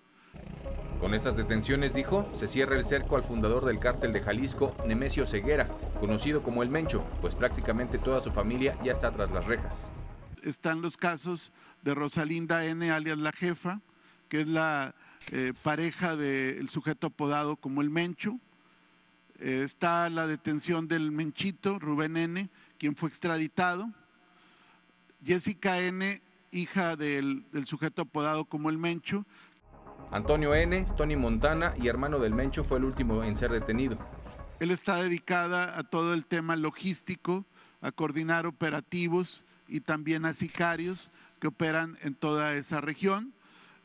[1.03, 5.27] Con estas detenciones, dijo, se cierra el cerco al fundador del cártel de Jalisco, Nemesio
[5.27, 5.67] Ceguera,
[5.99, 9.91] conocido como El Mencho, pues prácticamente toda su familia ya está tras las rejas.
[10.45, 11.51] Están los casos
[11.83, 13.81] de Rosalinda N., alias la jefa,
[14.29, 14.95] que es la
[15.33, 18.39] eh, pareja del sujeto apodado como El Mencho.
[19.41, 23.91] Eh, está la detención del Menchito, Rubén N., quien fue extraditado.
[25.25, 29.27] Jessica N., hija del, del sujeto apodado como El Mencho,
[30.13, 33.97] Antonio N., Tony Montana y hermano del Mencho fue el último en ser detenido.
[34.61, 37.47] Él está dedicada a todo el tema logístico,
[37.81, 43.33] a coordinar operativos y también a sicarios que operan en toda esa región.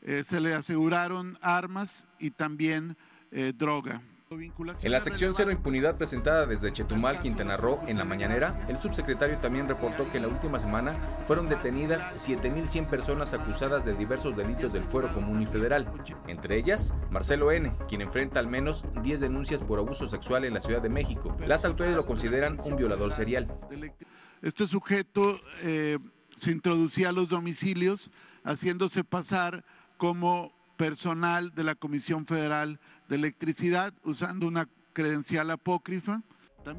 [0.02, 2.96] Eh, se le aseguraron armas y también
[3.32, 4.02] eh, droga.
[4.30, 9.38] En la sección Cero Impunidad presentada desde Chetumal, Quintana Roo, en la mañanera, el subsecretario
[9.38, 14.74] también reportó que en la última semana fueron detenidas 7.100 personas acusadas de diversos delitos
[14.74, 15.90] del fuero común y federal.
[16.26, 20.60] Entre ellas, Marcelo N., quien enfrenta al menos 10 denuncias por abuso sexual en la
[20.60, 21.34] Ciudad de México.
[21.46, 23.48] Las autoridades lo consideran un violador serial.
[24.42, 25.96] Este sujeto eh,
[26.36, 28.10] se introducía a los domicilios
[28.44, 29.64] haciéndose pasar
[29.96, 36.22] como personal de la Comisión Federal de Electricidad usando una credencial apócrifa.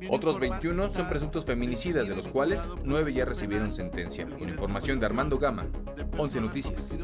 [0.09, 4.27] Otros 21 son presuntos feminicidas, de los cuales 9 ya recibieron sentencia.
[4.29, 5.67] Con información de Armando Gama,
[6.17, 6.97] 11 Noticias.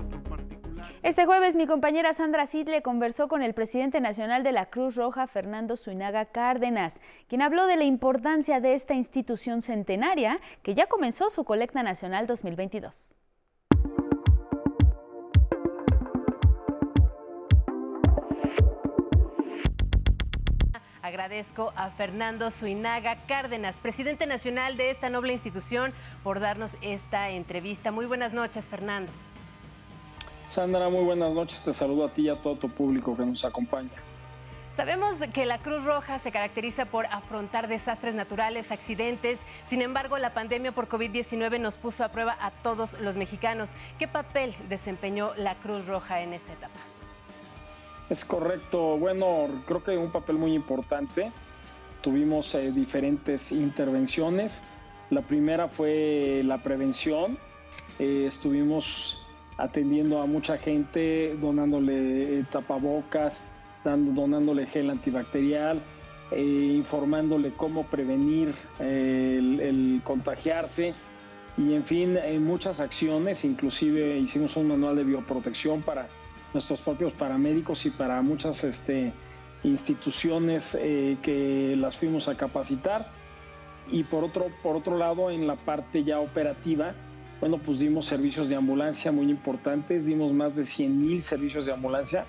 [1.01, 5.25] Este jueves mi compañera Sandra Sidle conversó con el presidente nacional de la Cruz Roja,
[5.25, 11.29] Fernando Zuinaga Cárdenas, quien habló de la importancia de esta institución centenaria que ya comenzó
[11.29, 13.15] su colecta nacional 2022.
[21.05, 27.91] Agradezco a Fernando Suinaga Cárdenas, presidente nacional de esta noble institución, por darnos esta entrevista.
[27.91, 29.11] Muy buenas noches, Fernando.
[30.47, 31.61] Sandra, muy buenas noches.
[31.61, 33.91] Te saludo a ti y a todo tu público que nos acompaña.
[34.75, 39.39] Sabemos que la Cruz Roja se caracteriza por afrontar desastres naturales, accidentes.
[39.67, 43.75] Sin embargo, la pandemia por COVID-19 nos puso a prueba a todos los mexicanos.
[43.99, 46.94] ¿Qué papel desempeñó la Cruz Roja en esta etapa?
[48.09, 48.97] Es correcto.
[48.97, 51.31] Bueno, creo que un papel muy importante.
[52.01, 54.61] Tuvimos eh, diferentes intervenciones.
[55.09, 57.37] La primera fue la prevención.
[57.97, 59.25] Eh, estuvimos
[59.57, 63.51] atendiendo a mucha gente, donándole eh, tapabocas,
[63.83, 65.79] dando, donándole gel antibacterial,
[66.35, 70.93] informándole cómo prevenir el, el, contagiarse.
[71.57, 76.07] Y en fin, en muchas acciones, inclusive hicimos un manual de bioprotección para
[76.55, 79.11] nuestros propios paramédicos y para muchas este,
[79.63, 83.07] instituciones eh, que las fuimos a capacitar.
[83.91, 86.93] Y por otro, por otro lado, en la parte ya operativa,
[87.41, 91.73] bueno, pues dimos servicios de ambulancia muy importantes, dimos más de 100 mil servicios de
[91.73, 92.25] ambulancia,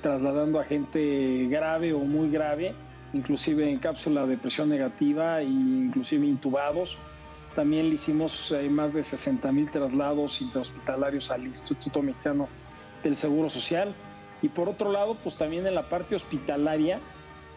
[0.00, 2.72] trasladando a gente grave o muy grave,
[3.12, 6.96] inclusive en cápsula de presión negativa e inclusive intubados.
[7.54, 12.48] También le hicimos eh, más de 60 mil traslados interhospitalarios al Instituto Mexicano
[13.02, 13.94] del Seguro Social.
[14.42, 16.98] Y por otro lado, pues también en la parte hospitalaria,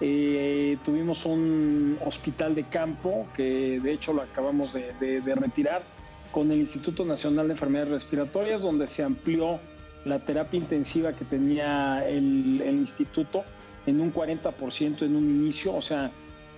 [0.01, 5.83] eh, tuvimos un hospital de campo que de hecho lo acabamos de, retirar
[6.31, 9.59] con el Instituto Nacional de Enfermedades Respiratorias, donde se amplió
[10.03, 13.43] la terapia intensiva que tenía el, el instituto
[13.85, 16.11] en un 40% en un inicio, o sea,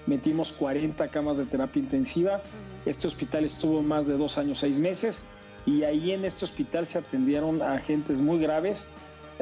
[0.08, 2.42] metimos 40 camas de terapia intensiva.
[2.86, 5.28] Este hospital estuvo más de dos años, seis meses,
[5.68, 8.88] y ahí en este hospital se atendieron a agentes muy graves,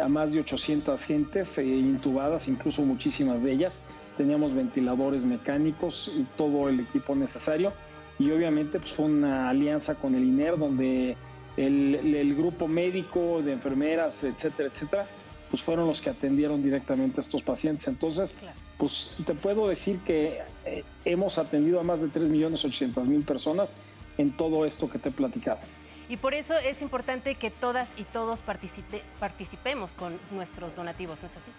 [0.02, 3.78] a más de 800 gentes eh, intubadas, incluso muchísimas de ellas.
[4.18, 7.72] Teníamos ventiladores mecánicos y todo el equipo necesario.
[8.18, 11.16] Y obviamente pues, fue una alianza con el INER donde
[11.58, 15.06] el, el grupo médico de enfermeras, etcétera, etcétera,
[15.52, 17.88] pues fueron los que atendieron directamente a estos pacientes.
[17.88, 18.36] Entonces,
[18.80, 23.72] pues te puedo decir que eh, hemos atendido a más de 3.800.000 personas
[24.18, 25.60] en todo esto que te he platicado.
[26.08, 31.38] Y por eso es importante que todas y todos participemos con nuestros donativos, ¿no es
[31.38, 31.52] así?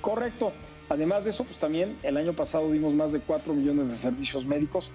[0.00, 0.52] Correcto.
[0.88, 4.44] Además de eso, pues también el año pasado dimos más de 4 millones de servicios
[4.44, 4.90] médicos,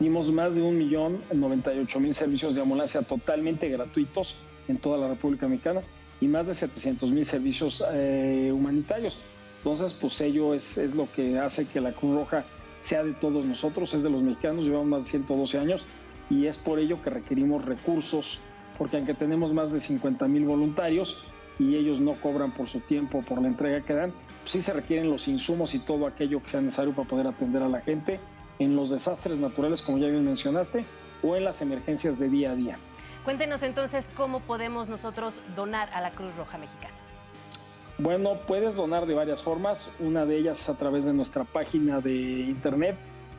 [0.00, 4.36] dimos más de 1.098.000 servicios de ambulancia totalmente gratuitos
[4.68, 5.82] en toda la República Mexicana
[6.20, 9.18] y más de 700 mil servicios eh, humanitarios.
[9.58, 12.44] Entonces, pues ello es, es, lo que hace que la Cruz Roja
[12.80, 15.86] sea de todos nosotros, es de los mexicanos, llevamos más de 112 años
[16.30, 18.40] y es por ello que requerimos recursos,
[18.78, 21.22] porque aunque tenemos más de 50 mil voluntarios
[21.58, 24.12] y ellos no cobran por su tiempo, por la entrega que dan,
[24.42, 27.62] pues sí se requieren los insumos y todo aquello que sea necesario para poder atender
[27.62, 28.20] a la gente
[28.58, 30.84] en los desastres naturales, como ya bien mencionaste,
[31.22, 32.78] o en las emergencias de día a día.
[33.24, 36.94] Cuéntenos entonces cómo podemos nosotros donar a la Cruz Roja Mexicana.
[37.98, 39.90] Bueno, puedes donar de varias formas.
[39.98, 42.96] Una de ellas es a través de nuestra página de internet,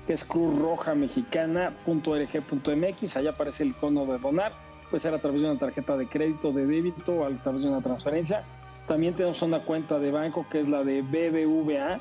[0.07, 3.17] que es cruzrojamexicana.org.mx.
[3.17, 4.53] Allá aparece el icono de donar.
[4.89, 7.81] Puede ser a través de una tarjeta de crédito, de débito, a través de una
[7.81, 8.45] transferencia.
[8.87, 11.99] También tenemos una cuenta de banco que es la de BBVA.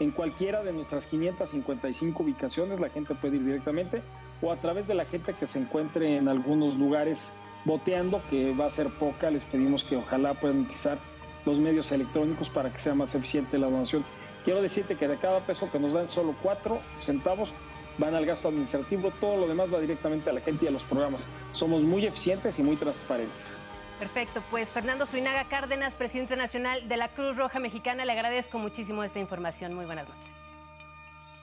[0.00, 4.02] En cualquiera de nuestras 555 ubicaciones la gente puede ir directamente
[4.42, 7.32] o a través de la gente que se encuentre en algunos lugares
[7.64, 10.98] boteando, que va a ser poca, les pedimos que ojalá puedan utilizar
[11.46, 14.04] los medios electrónicos para que sea más eficiente la donación.
[14.46, 17.52] Quiero decirte que de cada peso que nos dan solo cuatro centavos
[17.98, 20.84] van al gasto administrativo, todo lo demás va directamente a la gente y a los
[20.84, 21.26] programas.
[21.52, 23.60] Somos muy eficientes y muy transparentes.
[23.98, 29.02] Perfecto, pues Fernando Suinaga Cárdenas, presidente nacional de la Cruz Roja Mexicana, le agradezco muchísimo
[29.02, 29.74] esta información.
[29.74, 30.32] Muy buenas noches.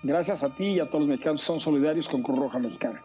[0.02, 3.04] Gracias a ti y a todos los mexicanos que son solidarios con Cruz Roja Mexicana.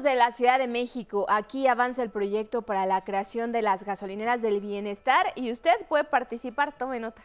[0.00, 1.26] De la Ciudad de México.
[1.28, 6.04] Aquí avanza el proyecto para la creación de las gasolineras del bienestar y usted puede
[6.04, 6.74] participar.
[6.78, 7.22] Tome nota.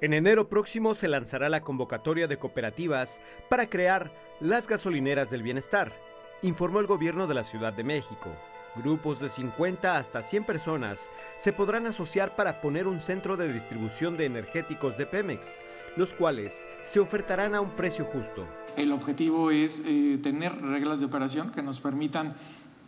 [0.00, 5.92] En enero próximo se lanzará la convocatoria de cooperativas para crear las gasolineras del bienestar,
[6.40, 8.30] informó el gobierno de la Ciudad de México.
[8.76, 14.16] Grupos de 50 hasta 100 personas se podrán asociar para poner un centro de distribución
[14.16, 15.58] de energéticos de Pemex,
[15.96, 18.46] los cuales se ofertarán a un precio justo.
[18.76, 22.36] El objetivo es eh, tener reglas de operación que nos permitan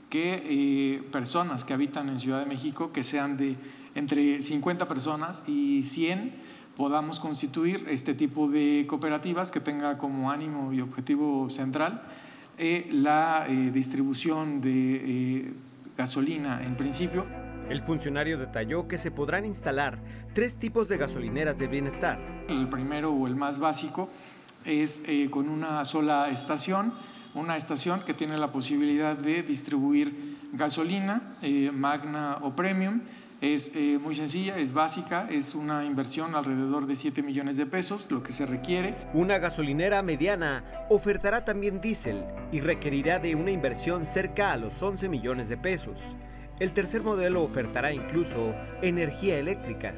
[0.08, 3.56] que eh, personas que habitan en Ciudad de México, que sean de
[3.96, 6.32] entre 50 personas y 100,
[6.76, 12.02] podamos constituir este tipo de cooperativas que tenga como ánimo y objetivo central
[12.56, 15.52] eh, la distribución de
[15.96, 17.26] gasolina en principio.
[17.68, 19.98] El funcionario detalló que se podrán instalar
[20.34, 22.18] tres tipos de gasolineras de bienestar.
[22.48, 24.08] El primero o el más básico
[24.64, 26.94] es eh, con una sola estación,
[27.34, 33.00] una estación que tiene la posibilidad de distribuir gasolina, eh, magna o premium.
[33.42, 38.06] Es eh, muy sencilla, es básica, es una inversión alrededor de 7 millones de pesos,
[38.08, 38.94] lo que se requiere.
[39.14, 42.22] Una gasolinera mediana ofertará también diésel
[42.52, 46.14] y requerirá de una inversión cerca a los 11 millones de pesos.
[46.60, 49.92] El tercer modelo ofertará incluso energía eléctrica.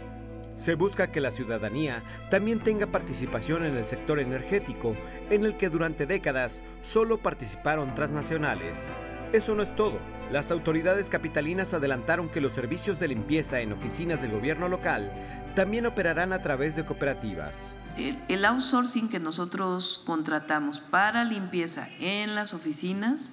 [0.55, 4.97] Se busca que la ciudadanía también tenga participación en el sector energético,
[5.29, 8.91] en el que durante décadas solo participaron transnacionales.
[9.35, 9.99] Eso no es todo.
[10.35, 15.13] Las autoridades capitalinas adelantaron que los servicios de limpieza en oficinas del gobierno local
[15.55, 17.73] también operarán a través de cooperativas.
[17.97, 23.31] El, outsourcing que nosotros contratamos para limpieza en las oficinas,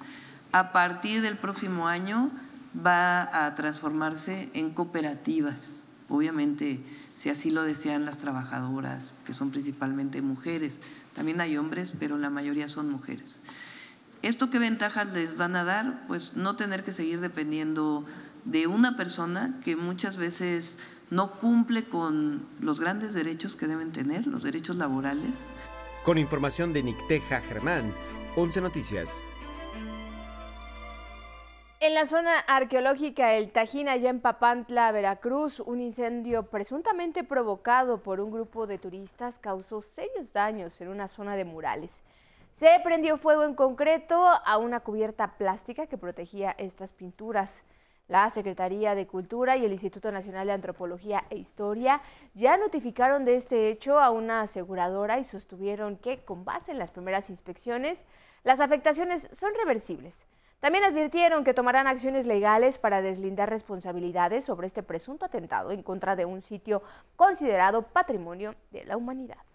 [0.52, 2.30] a partir del próximo año
[2.86, 5.70] va a transformarse en cooperativas
[6.08, 6.78] obviamente
[7.14, 10.78] si así lo desean las trabajadoras, que son principalmente mujeres.
[11.14, 13.40] También hay hombres, pero la mayoría son mujeres.
[14.22, 16.06] ¿Esto qué ventajas les van a dar?
[16.06, 18.04] Pues no tener que seguir dependiendo
[18.44, 20.78] de una persona que muchas veces
[21.10, 25.32] no cumple con los grandes derechos que deben tener, los derechos laborales.
[26.04, 27.92] Con información de Nicteja Germán,
[28.36, 29.24] 11 Noticias.
[31.80, 38.20] En la zona arqueológica El Tajín, allá en Papantla, Veracruz, un incendio presuntamente provocado por
[38.20, 42.04] un grupo de turistas causó serios daños en una zona de murales.
[42.56, 47.64] Se prendió fuego en concreto a una cubierta plástica que protegía estas pinturas.
[48.08, 52.02] La Secretaría de Cultura y el Instituto Nacional de Antropología e Historia
[52.34, 56.90] ya notificaron de este hecho a una aseguradora y sostuvieron que, con base en las
[56.90, 58.04] primeras inspecciones,
[58.44, 60.26] las afectaciones son reversibles.
[60.60, 66.14] También advirtieron que tomarán acciones legales para deslindar responsabilidades sobre este presunto atentado en contra
[66.14, 66.82] de un sitio
[67.16, 69.51] considerado patrimonio de la humanidad.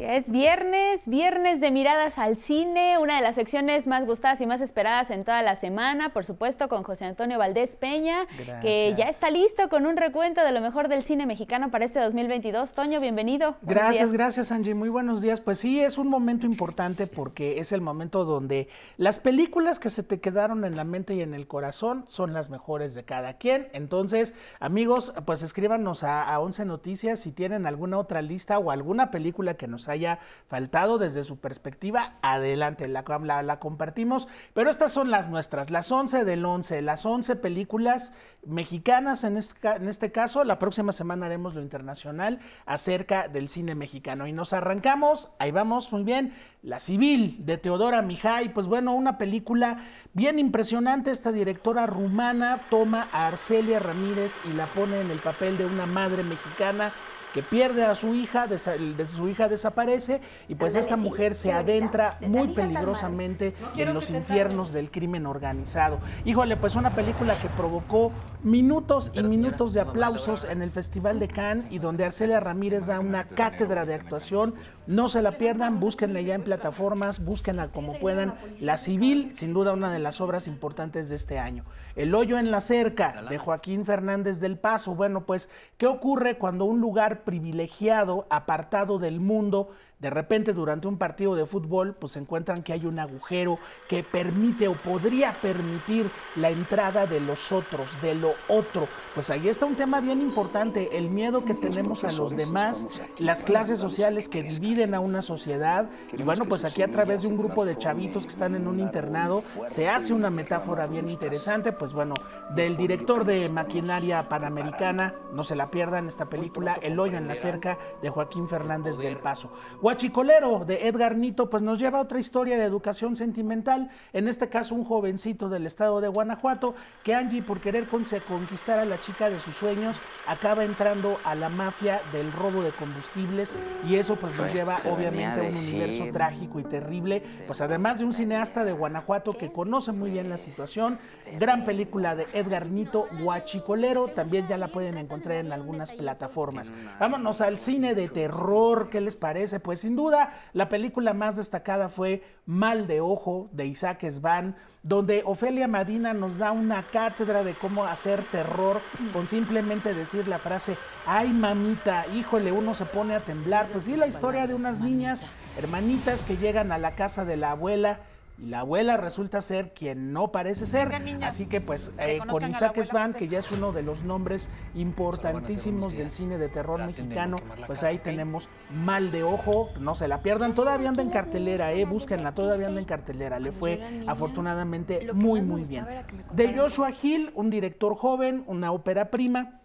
[0.00, 4.62] Es viernes, viernes de miradas al cine, una de las secciones más gustadas y más
[4.62, 8.20] esperadas en toda la semana, por supuesto, con José Antonio Valdés Peña,
[8.62, 12.00] que ya está listo con un recuento de lo mejor del cine mexicano para este
[12.00, 12.72] 2022.
[12.72, 13.56] Toño, bienvenido.
[13.60, 15.42] Gracias, gracias Angie, muy buenos días.
[15.42, 20.02] Pues sí, es un momento importante porque es el momento donde las películas que se
[20.02, 23.68] te quedaron en la mente y en el corazón son las mejores de cada quien.
[23.74, 29.10] Entonces, amigos, pues escríbanos a, a 11 Noticias si tienen alguna otra lista o alguna
[29.10, 30.18] película que nos haya
[30.48, 33.02] faltado desde su perspectiva, adelante, la,
[33.42, 34.28] la, compartimos.
[34.54, 38.12] Pero estas son las nuestras, las 11 del 11, las 11 películas
[38.46, 40.44] mexicanas en este, en este caso.
[40.44, 44.26] La próxima semana haremos lo internacional acerca del cine mexicano.
[44.26, 48.52] Y nos arrancamos, ahí vamos, muy bien, La Civil de Teodora Mijay.
[48.52, 49.78] Pues bueno, una película
[50.12, 51.10] bien impresionante.
[51.10, 55.86] Esta directora rumana toma a Arcelia Ramírez y la pone en el papel de una
[55.86, 56.92] madre mexicana
[57.34, 62.18] que pierde a su hija, de, su hija desaparece y pues esta mujer se adentra
[62.20, 65.98] muy peligrosamente en los infiernos del crimen organizado.
[66.24, 68.12] Híjole, pues una película que provocó
[68.42, 73.00] minutos y minutos de aplausos en el Festival de Cannes y donde Arcelia Ramírez da
[73.00, 74.54] una cátedra de actuación.
[74.90, 78.34] No se la pierdan, búsquenla ya en plataformas, búsquenla como puedan.
[78.60, 81.64] La Civil, sin duda una de las obras importantes de este año.
[81.94, 84.96] El hoyo en la cerca de Joaquín Fernández del Paso.
[84.96, 89.70] Bueno, pues, ¿qué ocurre cuando un lugar privilegiado, apartado del mundo,
[90.00, 94.66] de repente durante un partido de fútbol, pues encuentran que hay un agujero que permite
[94.66, 98.88] o podría permitir la entrada de los otros, de lo otro.
[99.14, 102.88] Pues ahí está un tema bien importante, el miedo que tenemos a los demás,
[103.18, 105.90] las clases sociales que dividen a una sociedad.
[106.12, 108.80] Y bueno, pues aquí a través de un grupo de chavitos que están en un
[108.80, 112.14] internado, se hace una metáfora bien interesante, pues bueno,
[112.54, 117.34] del director de Maquinaria Panamericana, no se la pierdan esta película, El hoyo en la
[117.34, 119.50] cerca de Joaquín Fernández del Paso.
[119.90, 124.48] Guachicolero de Edgar Nito, pues nos lleva a otra historia de educación sentimental, en este
[124.48, 129.28] caso un jovencito del estado de Guanajuato, que Angie por querer conquistar a la chica
[129.28, 133.56] de sus sueños, acaba entrando a la mafia del robo de combustibles
[133.88, 138.04] y eso pues nos lleva obviamente a un universo trágico y terrible, pues además de
[138.04, 141.00] un cineasta de Guanajuato que conoce muy bien la situación,
[141.40, 146.72] gran película de Edgar Nito, Guachicolero, también ya la pueden encontrar en algunas plataformas.
[147.00, 149.58] Vámonos al cine de terror, ¿qué les parece?
[149.58, 155.22] Pues sin duda, la película más destacada fue Mal de Ojo de Isaac Svan, donde
[155.24, 158.80] Ofelia Madina nos da una cátedra de cómo hacer terror
[159.12, 160.76] con simplemente decir la frase,
[161.06, 163.66] ay mamita, híjole, uno se pone a temblar.
[163.72, 165.26] Pues sí, la historia de unas niñas,
[165.58, 168.00] hermanitas que llegan a la casa de la abuela
[168.42, 170.90] y la abuela resulta ser quien no parece ser.
[171.22, 175.92] Así que pues eh, con Isaac Svan, que ya es uno de los nombres importantísimos
[175.92, 177.36] del cine de terror mexicano,
[177.66, 181.84] pues ahí tenemos Mal de Ojo, no se la pierdan, todavía anda en cartelera, eh,
[181.84, 185.86] búsquenla, todavía anda en cartelera, le fue afortunadamente muy muy bien.
[186.32, 189.60] De Joshua Hill, un director joven, una ópera prima,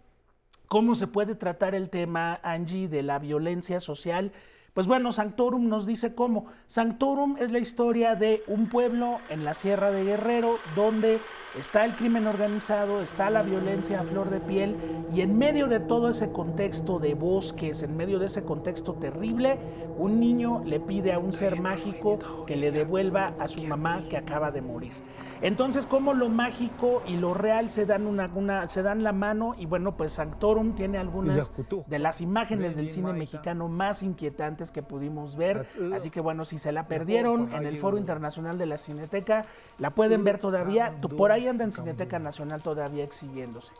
[0.68, 4.32] ¿cómo se puede tratar el tema, Angie, de la violencia social?
[4.76, 6.48] Pues bueno, Sanctorum nos dice cómo.
[6.66, 11.18] Sanctorum es la historia de un pueblo en la Sierra de Guerrero donde
[11.58, 14.76] está el crimen organizado, está la violencia a flor de piel
[15.14, 19.58] y en medio de todo ese contexto de bosques, en medio de ese contexto terrible,
[19.96, 24.18] un niño le pide a un ser mágico que le devuelva a su mamá que
[24.18, 24.92] acaba de morir.
[25.40, 29.66] Entonces, como lo mágico y lo real se dan una, se dan la mano y
[29.66, 31.52] bueno, pues Sanctorum tiene algunas
[31.86, 35.66] de las imágenes del cine mexicano más inquietantes que pudimos ver.
[35.94, 39.44] Así que bueno, si se la perdieron en el Foro Internacional de la Cineteca,
[39.78, 40.94] la pueden ver todavía.
[41.16, 43.72] Por ahí anda en Cineteca Nacional todavía exhibiéndose.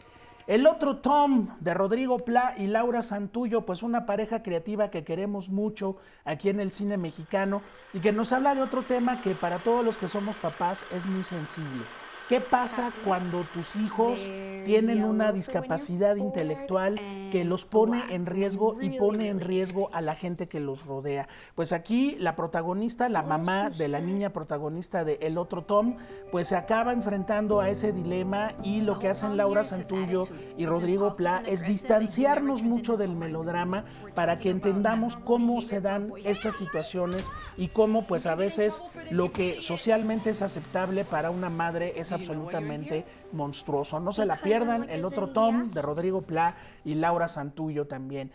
[0.46, 5.48] El otro Tom de Rodrigo Pla y Laura Santullo, pues una pareja creativa que queremos
[5.48, 9.58] mucho aquí en el cine mexicano y que nos habla de otro tema que para
[9.58, 11.82] todos los que somos papás es muy sensible.
[12.28, 14.28] ¿Qué pasa cuando tus hijos
[14.64, 16.98] tienen una discapacidad intelectual
[17.30, 21.28] que los pone en riesgo y pone en riesgo a la gente que los rodea?
[21.54, 25.98] Pues aquí la protagonista, la mamá de la niña protagonista de El otro Tom,
[26.32, 30.22] pues se acaba enfrentando a ese dilema y lo que hacen Laura Santullo
[30.58, 33.84] y Rodrigo Pla es distanciarnos mucho del melodrama
[34.16, 39.60] para que entendamos cómo se dan estas situaciones y cómo pues a veces lo que
[39.60, 44.00] socialmente es aceptable para una madre es absolutamente monstruoso.
[44.00, 48.32] No se la pierdan, el otro Tom de Rodrigo Pla y Laura Santullo también.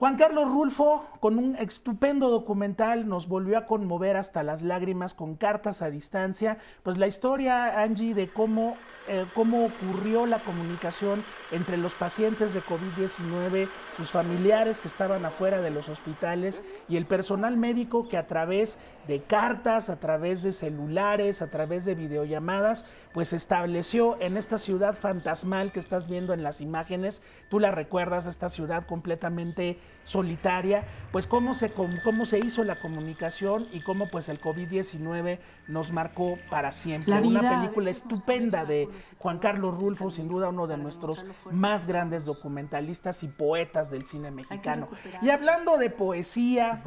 [0.00, 5.34] Juan Carlos Rulfo, con un estupendo documental, nos volvió a conmover hasta las lágrimas con
[5.34, 6.56] cartas a distancia.
[6.82, 8.76] Pues la historia, Angie, de cómo,
[9.08, 15.60] eh, cómo ocurrió la comunicación entre los pacientes de COVID-19, sus familiares que estaban afuera
[15.60, 18.78] de los hospitales y el personal médico que a través
[19.08, 24.94] de cartas, a través de celulares, a través de videollamadas, pues estableció en esta ciudad
[24.94, 31.26] fantasmal que estás viendo en las imágenes, tú la recuerdas, esta ciudad completamente solitaria, pues
[31.26, 35.38] cómo se, cómo se hizo la comunicación y cómo pues el COVID-19
[35.68, 37.18] nos marcó para siempre.
[37.20, 38.88] Una película estupenda de
[39.18, 44.30] Juan Carlos Rulfo, sin duda uno de nuestros más grandes documentalistas y poetas del cine
[44.30, 44.88] mexicano.
[45.22, 46.82] Y hablando de poesía,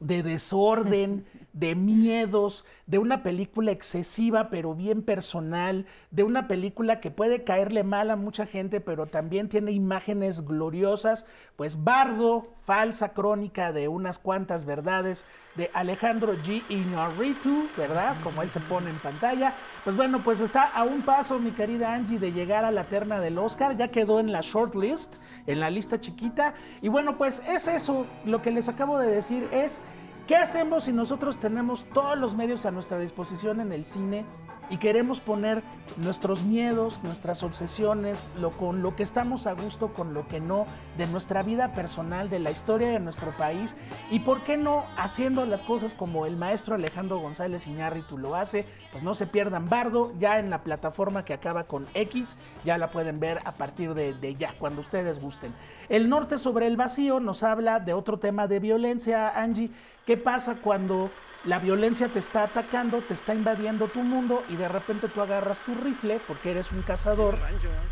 [0.00, 7.10] de desorden, de miedos, de una película excesiva pero bien personal, de una película que
[7.10, 11.24] puede caerle mal a mucha gente pero también tiene imágenes gloriosas,
[11.56, 16.62] pues Bardo, falsa crónica de unas cuantas verdades de Alejandro G.
[16.68, 18.16] Iñárritu, ¿verdad?
[18.22, 19.54] Como él se pone en pantalla.
[19.84, 23.20] Pues bueno, pues está a un paso mi querida Angie de llegar a la terna
[23.20, 27.68] del Oscar, ya quedó en la shortlist, en la lista chiquita y bueno, pues es
[27.68, 29.80] eso, lo que les acabo de decir es
[30.26, 34.24] ¿Qué hacemos si nosotros tenemos todos los medios a nuestra disposición en el cine
[34.70, 35.62] y queremos poner
[35.96, 40.66] nuestros miedos, nuestras obsesiones, lo, con lo que estamos a gusto, con lo que no,
[40.96, 43.76] de nuestra vida personal, de la historia de nuestro país
[44.10, 48.64] y por qué no haciendo las cosas como el maestro Alejandro González Iñárritu lo hace,
[48.92, 52.90] pues no se pierdan Bardo ya en la plataforma que acaba con X, ya la
[52.90, 55.54] pueden ver a partir de, de ya, cuando ustedes gusten.
[55.88, 59.70] El norte sobre el vacío nos habla de otro tema de violencia, Angie
[60.06, 61.10] ¿Qué pasa cuando
[61.44, 65.60] la violencia te está atacando, te está invadiendo tu mundo y de repente tú agarras
[65.60, 67.36] tu rifle porque eres un cazador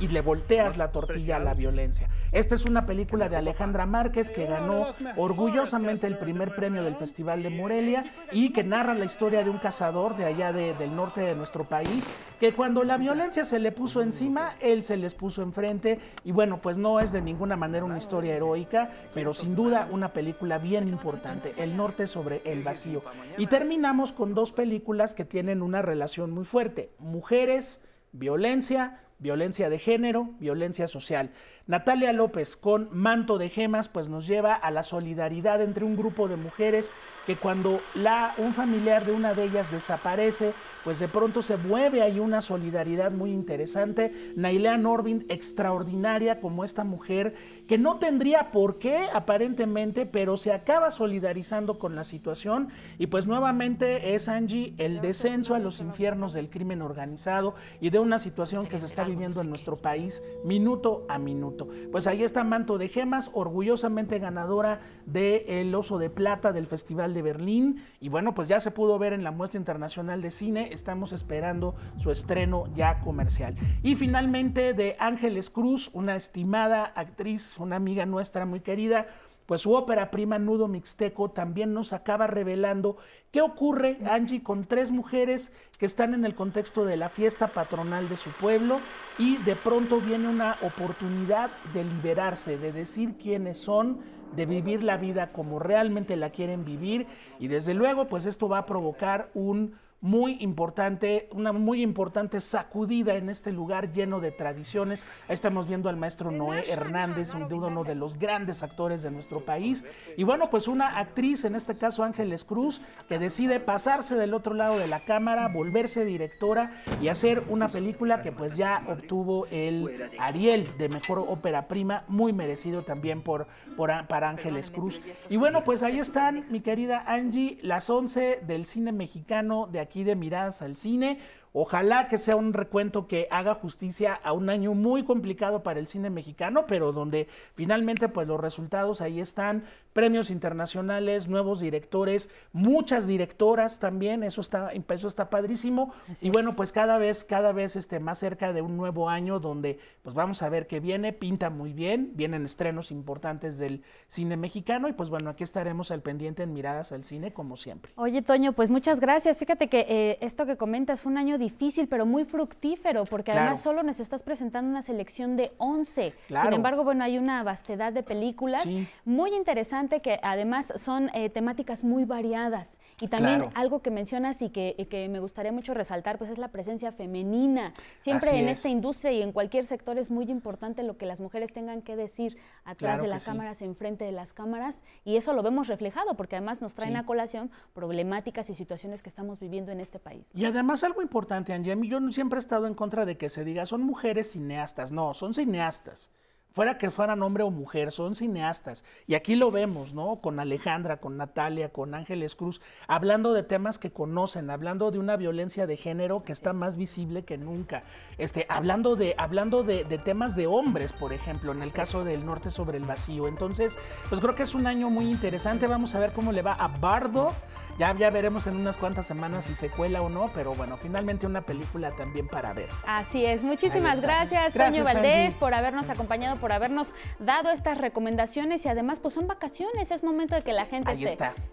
[0.00, 2.08] y le volteas la tortilla a la violencia?
[2.32, 4.86] Esta es una película de Alejandra Márquez que ganó
[5.16, 9.58] orgullosamente el primer premio del Festival de Morelia y que narra la historia de un
[9.58, 12.08] cazador de allá del norte de nuestro país
[12.42, 16.00] que cuando la violencia se le puso encima, él se les puso enfrente.
[16.24, 20.12] Y bueno, pues no es de ninguna manera una historia heroica, pero sin duda una
[20.12, 23.04] película bien importante, El norte sobre el vacío.
[23.38, 27.80] Y terminamos con dos películas que tienen una relación muy fuerte, mujeres,
[28.12, 31.30] violencia, violencia de género, violencia social.
[31.68, 36.26] Natalia López con Manto de Gemas pues nos lleva a la solidaridad entre un grupo
[36.26, 36.92] de mujeres
[37.24, 42.02] que cuando la, un familiar de una de ellas desaparece, pues de pronto se mueve
[42.02, 44.12] ahí una solidaridad muy interesante.
[44.36, 47.32] Nailea Norvin, extraordinaria como esta mujer
[47.72, 52.68] que no tendría por qué aparentemente, pero se acaba solidarizando con la situación.
[52.98, 57.98] Y pues nuevamente es Angie el descenso a los infiernos del crimen organizado y de
[57.98, 61.66] una situación que se está viviendo en nuestro país minuto a minuto.
[61.90, 67.14] Pues ahí está Manto de Gemas, orgullosamente ganadora del el Oso de Plata del Festival
[67.14, 67.82] de Berlín.
[68.00, 71.74] Y bueno, pues ya se pudo ver en la muestra internacional de cine, estamos esperando
[71.96, 73.56] su estreno ya comercial.
[73.82, 79.06] Y finalmente de Ángeles Cruz, una estimada actriz una amiga nuestra muy querida,
[79.46, 82.96] pues su ópera prima Nudo Mixteco también nos acaba revelando
[83.30, 88.08] qué ocurre, Angie, con tres mujeres que están en el contexto de la fiesta patronal
[88.08, 88.78] de su pueblo
[89.18, 94.00] y de pronto viene una oportunidad de liberarse, de decir quiénes son,
[94.36, 97.06] de vivir la vida como realmente la quieren vivir
[97.38, 103.14] y desde luego pues esto va a provocar un muy importante, una muy importante sacudida
[103.14, 105.04] en este lugar lleno de tradiciones.
[105.28, 109.84] Ahí estamos viendo al maestro Noé Hernández, uno de los grandes actores de nuestro país.
[110.16, 114.54] Y bueno, pues una actriz, en este caso Ángeles Cruz, que decide pasarse del otro
[114.54, 120.10] lado de la cámara, volverse directora y hacer una película que pues ya obtuvo el
[120.18, 123.46] Ariel de Mejor Ópera Prima, muy merecido también por,
[123.76, 125.00] por, para Ángeles Cruz.
[125.30, 129.91] Y bueno, pues ahí están, mi querida Angie, las 11 del cine mexicano de aquí
[129.94, 131.20] de Miradas al Cine.
[131.54, 135.86] Ojalá que sea un recuento que haga justicia a un año muy complicado para el
[135.86, 143.06] cine mexicano, pero donde finalmente pues los resultados ahí están, premios internacionales, nuevos directores, muchas
[143.06, 145.92] directoras también, eso está, eso está padrísimo.
[146.20, 149.78] y bueno, pues cada vez, cada vez este, más cerca de un nuevo año donde
[150.02, 154.88] pues vamos a ver qué viene, pinta muy bien, vienen estrenos importantes del cine mexicano
[154.88, 157.92] y pues bueno, aquí estaremos al pendiente en Miradas al Cine como siempre.
[157.96, 159.38] Oye, Toño, pues muchas gracias.
[159.38, 163.60] Fíjate que eh, esto que comentas fue un año difícil, pero muy fructífero, porque además
[163.60, 166.14] solo nos estás presentando una selección de 11.
[166.28, 168.66] Sin embargo, bueno, hay una vastedad de películas
[169.04, 172.78] muy interesante que además son eh, temáticas muy variadas.
[173.00, 176.92] Y también algo que mencionas y que, me gustaría mucho resaltar, pues es la presencia
[176.92, 177.72] femenina.
[178.00, 181.52] Siempre en esta industria y en cualquier sector es muy importante lo que las mujeres
[181.52, 185.66] tengan que decir atrás de las cámaras, enfrente de las cámaras, y eso lo vemos
[185.66, 189.98] reflejado, porque además nos traen a colación problemáticas y situaciones que estamos viviendo en este
[189.98, 190.30] país.
[190.34, 193.66] Y además algo importante, Angie, yo siempre he estado en contra de que se diga
[193.66, 196.10] son mujeres cineastas, no, son cineastas
[196.52, 198.84] fuera que fueran hombre o mujer, son cineastas.
[199.06, 200.16] Y aquí lo vemos, ¿no?
[200.16, 205.16] Con Alejandra, con Natalia, con Ángeles Cruz, hablando de temas que conocen, hablando de una
[205.16, 207.82] violencia de género que está más visible que nunca.
[208.18, 212.24] Este, hablando de, hablando de, de temas de hombres, por ejemplo, en el caso del
[212.24, 213.28] norte sobre el vacío.
[213.28, 213.78] Entonces,
[214.08, 215.66] pues creo que es un año muy interesante.
[215.66, 217.32] Vamos a ver cómo le va a Bardo.
[217.78, 221.26] Ya, ya veremos en unas cuantas semanas si se cuela o no, pero bueno, finalmente
[221.26, 222.68] una película también para ver.
[222.86, 223.42] Así es.
[223.42, 229.14] Muchísimas gracias, Toño Valdés, por habernos acompañado por habernos dado estas recomendaciones y además pues
[229.14, 230.92] son vacaciones, es momento de que la gente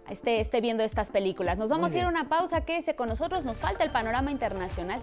[0.09, 1.59] esté, esté, viendo estas películas.
[1.59, 4.99] Nos vamos a ir a una pausa, quédese con nosotros, nos falta el panorama internacional.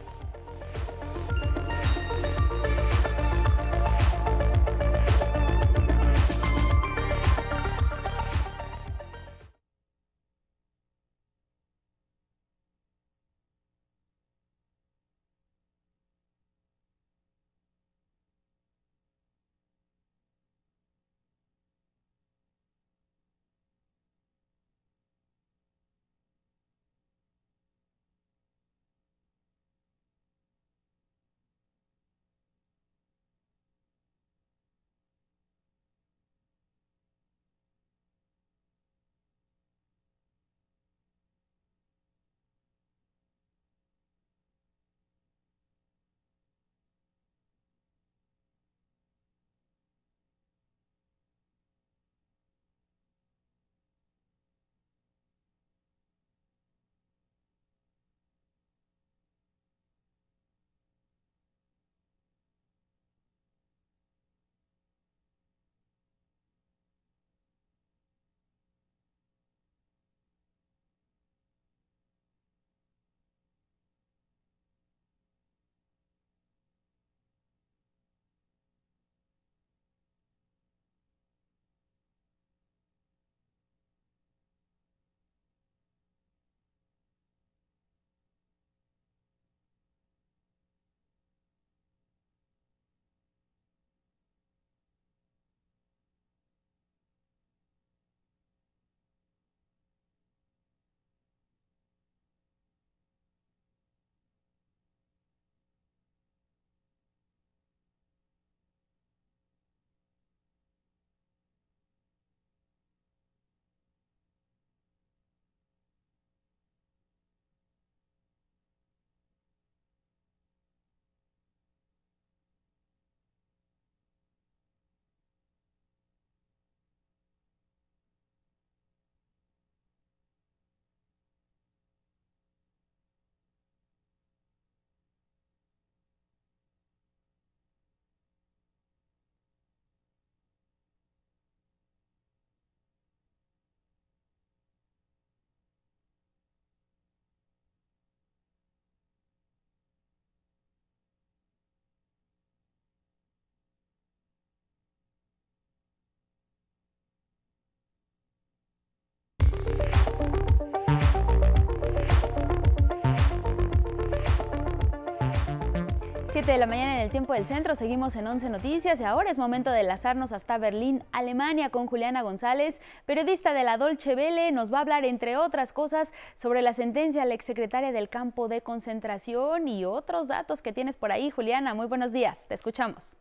[166.36, 169.30] 7 de la mañana en el tiempo del centro, seguimos en 11 Noticias y ahora
[169.30, 174.52] es momento de enlazarnos hasta Berlín, Alemania, con Juliana González, periodista de la Dolce Vele.
[174.52, 178.48] Nos va a hablar, entre otras cosas, sobre la sentencia a la exsecretaria del campo
[178.48, 181.30] de concentración y otros datos que tienes por ahí.
[181.30, 183.16] Juliana, muy buenos días, te escuchamos.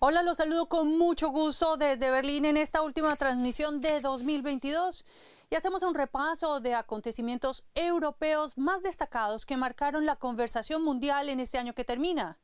[0.00, 5.06] Hola, los saludo con mucho gusto desde Berlín en esta última transmisión de 2022
[5.50, 11.40] y hacemos un repaso de acontecimientos europeos más destacados que marcaron la conversación mundial en
[11.40, 12.38] este año que termina.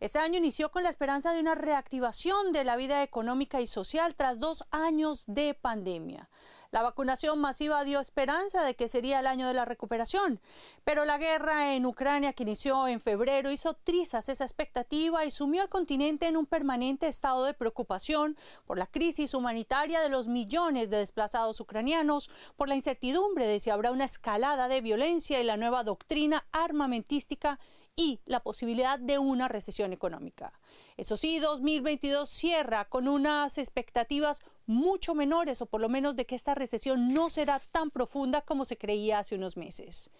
[0.00, 4.14] Este año inició con la esperanza de una reactivación de la vida económica y social
[4.14, 6.28] tras dos años de pandemia.
[6.74, 10.40] La vacunación masiva dio esperanza de que sería el año de la recuperación,
[10.82, 15.62] pero la guerra en Ucrania que inició en febrero hizo trizas esa expectativa y sumió
[15.62, 20.90] al continente en un permanente estado de preocupación por la crisis humanitaria de los millones
[20.90, 25.56] de desplazados ucranianos, por la incertidumbre de si habrá una escalada de violencia y la
[25.56, 27.60] nueva doctrina armamentística
[27.94, 30.52] y la posibilidad de una recesión económica.
[30.96, 36.34] Eso sí, 2022 cierra con unas expectativas mucho menores o por lo menos de que
[36.34, 40.10] esta recesión no será tan profunda como se creía hace unos meses.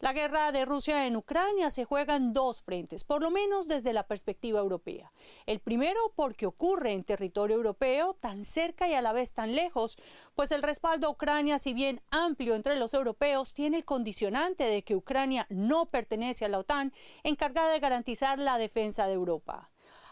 [0.00, 3.92] La guerra de Rusia en Ucrania se juega en dos frentes, por lo menos desde
[3.92, 5.10] la perspectiva europea.
[5.44, 9.98] El primero porque ocurre en territorio europeo, tan cerca y a la vez tan lejos,
[10.36, 14.84] pues el respaldo a Ucrania, si bien amplio entre los europeos, tiene el condicionante de
[14.84, 16.92] que Ucrania no pertenece a la OTAN,
[17.24, 19.68] encargada de garantizar la defensa de Europa.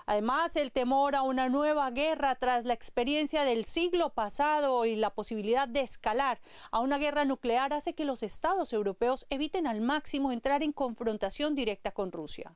[0.06, 5.10] Además, el temor a una nueva guerra tras la experiencia del siglo pasado y la
[5.10, 6.40] posibilidad de escalar
[6.70, 11.56] a una guerra nuclear hace que los estados europeos eviten al máximo entrar en confrontación
[11.56, 12.54] directa con Rusia.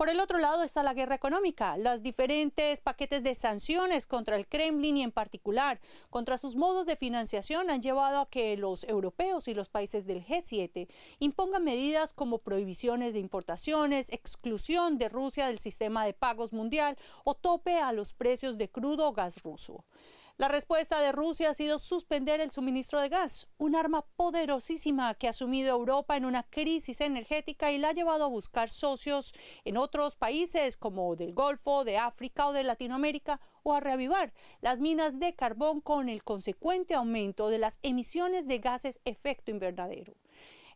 [0.00, 4.48] Por el otro lado está la guerra económica, los diferentes paquetes de sanciones contra el
[4.48, 5.78] Kremlin y en particular
[6.08, 10.24] contra sus modos de financiación han llevado a que los europeos y los países del
[10.24, 10.88] G7
[11.18, 17.34] impongan medidas como prohibiciones de importaciones, exclusión de Rusia del sistema de pagos mundial o
[17.34, 19.84] tope a los precios de crudo o gas ruso.
[20.40, 25.28] La respuesta de Rusia ha sido suspender el suministro de gas, un arma poderosísima que
[25.28, 29.34] ha sumido a Europa en una crisis energética y la ha llevado a buscar socios
[29.66, 34.32] en otros países como del Golfo, de África o de Latinoamérica o a reavivar
[34.62, 40.14] las minas de carbón con el consecuente aumento de las emisiones de gases efecto invernadero.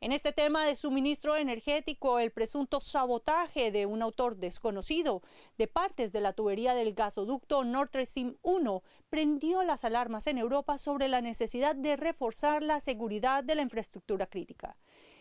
[0.01, 5.23] En este tema de suministro energético, el presunto sabotaje de un autor desconocido
[5.57, 10.79] de partes de la tubería del gasoducto Nord Stream 1 prendió las alarmas en Europa
[10.79, 14.77] sobre la necesidad de reforzar la seguridad de la infraestructura crítica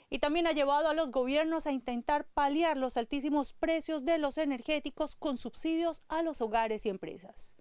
[0.10, 4.38] y también ha llevado a los gobiernos a intentar paliar los altísimos precios de los
[4.38, 7.56] energéticos con subsidios a los hogares y empresas.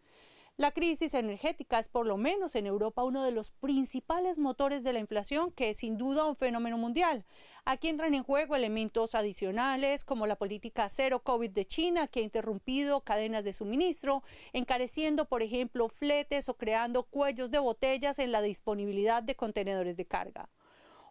[0.59, 4.93] La crisis energética es por lo menos en Europa uno de los principales motores de
[4.93, 7.25] la inflación, que es sin duda un fenómeno mundial.
[7.65, 12.23] Aquí entran en juego elementos adicionales como la política cero COVID de China, que ha
[12.23, 14.23] interrumpido cadenas de suministro,
[14.53, 20.05] encareciendo, por ejemplo, fletes o creando cuellos de botellas en la disponibilidad de contenedores de
[20.05, 20.51] carga.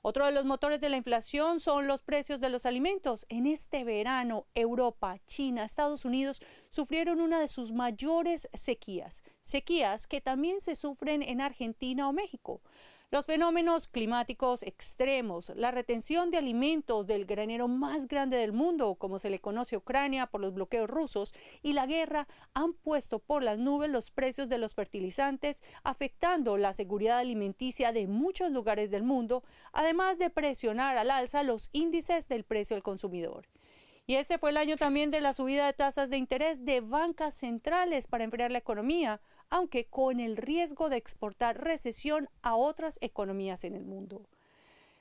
[0.03, 3.27] Otro de los motores de la inflación son los precios de los alimentos.
[3.29, 10.19] En este verano, Europa, China, Estados Unidos sufrieron una de sus mayores sequías, sequías que
[10.19, 12.61] también se sufren en Argentina o México.
[13.13, 19.19] Los fenómenos climáticos extremos, la retención de alimentos del granero más grande del mundo, como
[19.19, 23.43] se le conoce a Ucrania por los bloqueos rusos, y la guerra han puesto por
[23.43, 29.03] las nubes los precios de los fertilizantes, afectando la seguridad alimenticia de muchos lugares del
[29.03, 29.43] mundo,
[29.73, 33.45] además de presionar al alza los índices del precio al consumidor.
[34.07, 37.33] Y este fue el año también de la subida de tasas de interés de bancas
[37.33, 39.19] centrales para enfriar la economía,
[39.51, 44.25] aunque con el riesgo de exportar recesión a otras economías en el mundo.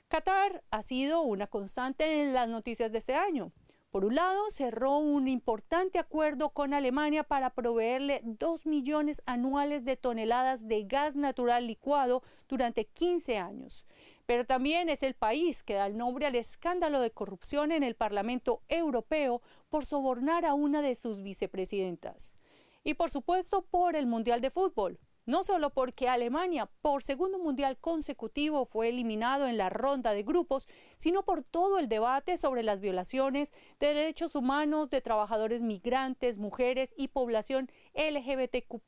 [0.09, 3.53] Qatar ha sido una constante en las noticias de este año.
[3.91, 9.95] Por un lado, cerró un importante acuerdo con Alemania para proveerle 2 millones anuales de
[9.95, 13.85] toneladas de gas natural licuado durante 15 años.
[14.25, 17.95] Pero también es el país que da el nombre al escándalo de corrupción en el
[17.95, 22.37] Parlamento Europeo por sobornar a una de sus vicepresidentas
[22.83, 24.99] y por supuesto por el Mundial de Fútbol.
[25.27, 30.67] No solo porque Alemania por segundo mundial consecutivo fue eliminado en la ronda de grupos,
[30.97, 36.95] sino por todo el debate sobre las violaciones de derechos humanos de trabajadores migrantes, mujeres
[36.97, 38.81] y población LGBTQ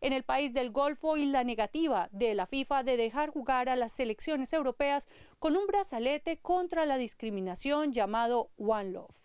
[0.00, 3.74] en el país del Golfo y la negativa de la FIFA de dejar jugar a
[3.74, 5.08] las selecciones europeas
[5.40, 9.23] con un brazalete contra la discriminación llamado One Love.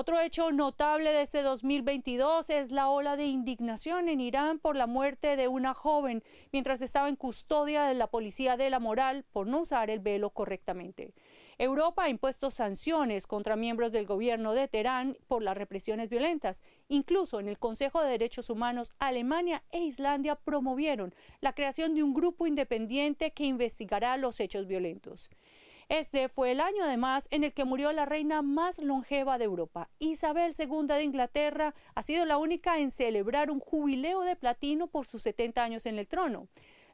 [0.00, 4.86] Otro hecho notable de este 2022 es la ola de indignación en Irán por la
[4.86, 6.22] muerte de una joven
[6.52, 10.30] mientras estaba en custodia de la policía de la moral por no usar el velo
[10.30, 11.12] correctamente.
[11.58, 16.62] Europa ha impuesto sanciones contra miembros del gobierno de Teherán por las represiones violentas.
[16.86, 22.14] Incluso en el Consejo de Derechos Humanos, Alemania e Islandia promovieron la creación de un
[22.14, 25.28] grupo independiente que investigará los hechos violentos.
[25.88, 29.88] Este fue el año además en el que murió la reina más longeva de Europa.
[29.98, 35.06] Isabel II de Inglaterra ha sido la única en celebrar un jubileo de platino por
[35.06, 36.46] sus 70 años en el trono.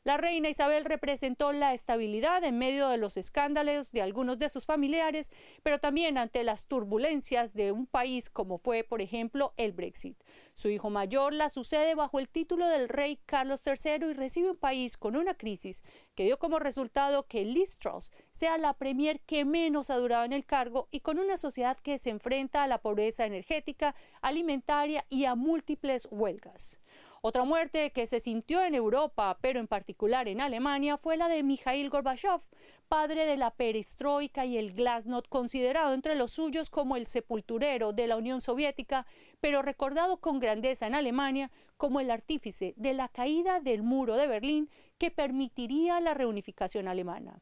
[0.05, 4.66] La reina Isabel representó la estabilidad en medio de los escándalos de algunos de sus
[4.66, 5.32] familiares,
[5.62, 10.22] pero también ante las turbulencias de un país como fue, por ejemplo, el Brexit.
[10.55, 14.59] Su hijo mayor la sucede bajo el título del rey Carlos III y recibe un
[14.59, 15.82] país con una crisis
[16.14, 20.34] que dio como resultado que Liz Truss sea la premier que menos ha durado en
[20.34, 25.24] el cargo y con una sociedad que se enfrenta a la pobreza energética, alimentaria y
[25.24, 26.78] a múltiples huelgas.
[27.27, 31.43] Otra muerte que se sintió en Europa, pero en particular en Alemania, fue la de
[31.43, 32.43] Mikhail Gorbachev,
[32.87, 38.09] padre de la perestroika y el glasnost, considerado entre los suyos como el sepulturero de
[38.09, 39.07] la Unión Soviética,
[39.41, 44.27] pero recordado con grandeza en Alemania como el artífice de la caída del muro de
[44.27, 44.68] Berlín
[44.99, 47.41] que permitiría la reunificación alemana.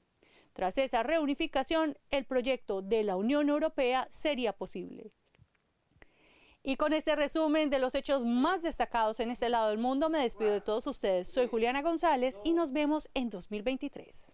[0.53, 5.11] Tras esa reunificación, el proyecto de la Unión Europea sería posible.
[6.65, 10.21] Y con este resumen de los hechos más destacados en este lado del mundo, me
[10.21, 11.27] despido de todos ustedes.
[11.27, 14.33] Soy Juliana González y nos vemos en 2023.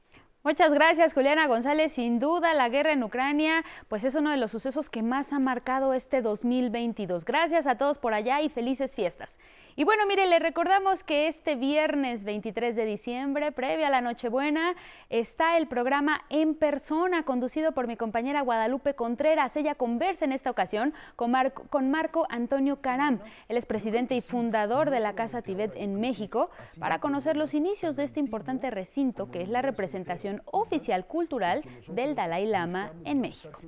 [0.49, 1.93] Muchas gracias, Juliana González.
[1.93, 5.39] Sin duda, la guerra en Ucrania, pues es uno de los sucesos que más ha
[5.39, 7.27] marcado este 2022.
[7.27, 9.39] Gracias a todos por allá y felices fiestas.
[9.77, 14.75] Y bueno, mire, le recordamos que este viernes 23 de diciembre, previa a la Nochebuena,
[15.11, 19.55] está el programa En Persona, conducido por mi compañera Guadalupe Contreras.
[19.55, 23.21] Ella conversa en esta ocasión con Marco, con Marco Antonio Caram.
[23.49, 27.97] Él es presidente y fundador de la Casa Tibet en México, para conocer los inicios
[27.97, 31.63] de este importante recinto que es la representación oficial cultural
[31.93, 33.61] del Dalai Lama en México.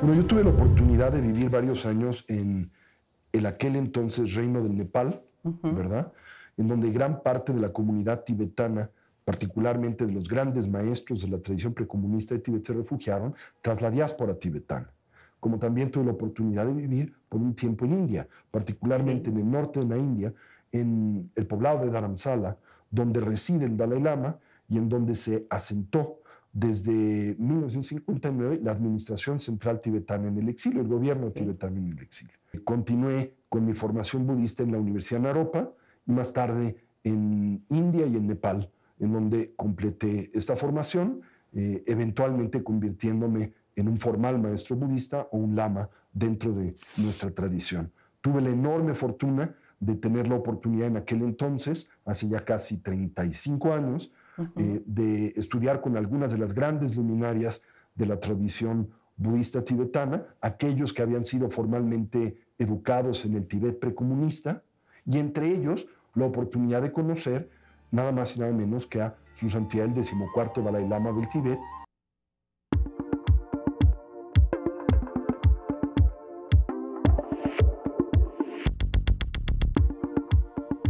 [0.00, 2.70] Bueno, yo tuve la oportunidad de vivir varios años en
[3.32, 6.12] el aquel entonces reino del Nepal, ¿verdad?
[6.56, 8.90] En donde gran parte de la comunidad tibetana,
[9.24, 13.90] particularmente de los grandes maestros de la tradición precomunista de Tibet, se refugiaron tras la
[13.90, 14.90] diáspora tibetana.
[15.40, 19.50] Como también tuve la oportunidad de vivir por un tiempo en India, particularmente en el
[19.50, 20.32] norte de la India,
[20.72, 22.56] en el poblado de Dharamsala,
[22.90, 24.38] donde reside el Dalai Lama
[24.68, 26.20] y en donde se asentó
[26.52, 32.34] desde 1959 la Administración Central Tibetana en el exilio, el gobierno tibetano en el exilio.
[32.64, 35.70] Continué con mi formación budista en la Universidad Naropa
[36.06, 41.20] y más tarde en India y en Nepal, en donde completé esta formación,
[41.52, 47.92] eh, eventualmente convirtiéndome en un formal maestro budista o un lama dentro de nuestra tradición.
[48.22, 53.74] Tuve la enorme fortuna de tener la oportunidad en aquel entonces, hace ya casi 35
[53.74, 54.10] años,
[54.56, 57.62] eh, de estudiar con algunas de las grandes luminarias
[57.94, 64.62] de la tradición budista tibetana, aquellos que habían sido formalmente educados en el Tibet precomunista,
[65.06, 67.50] y entre ellos la oportunidad de conocer
[67.90, 71.58] nada más y nada menos que a su santidad el decimocuarto Dalai Lama del Tibet,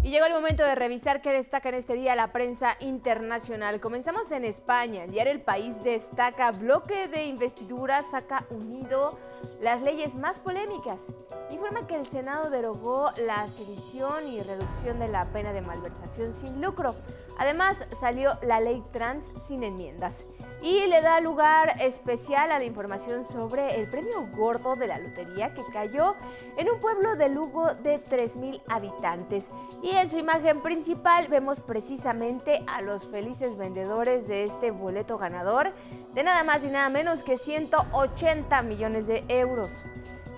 [0.07, 3.81] Y llegó el momento de revisar qué destaca en este día la prensa internacional.
[3.81, 5.03] Comenzamos en España.
[5.03, 9.19] El diario El País destaca bloque de investidura saca unido
[9.61, 11.01] las leyes más polémicas.
[11.51, 16.63] Informa que el Senado derogó la sedición y reducción de la pena de malversación sin
[16.63, 16.95] lucro.
[17.39, 20.27] Además, salió la ley trans sin enmiendas.
[20.63, 25.53] Y le da lugar especial a la información sobre el premio gordo de la lotería
[25.53, 26.15] que cayó
[26.57, 29.51] en un pueblo de Lugo de 3.000 habitantes.
[29.83, 35.73] Y en su imagen principal vemos precisamente a los felices vendedores de este boleto ganador
[36.15, 39.85] de nada más y nada menos que 180 millones de euros.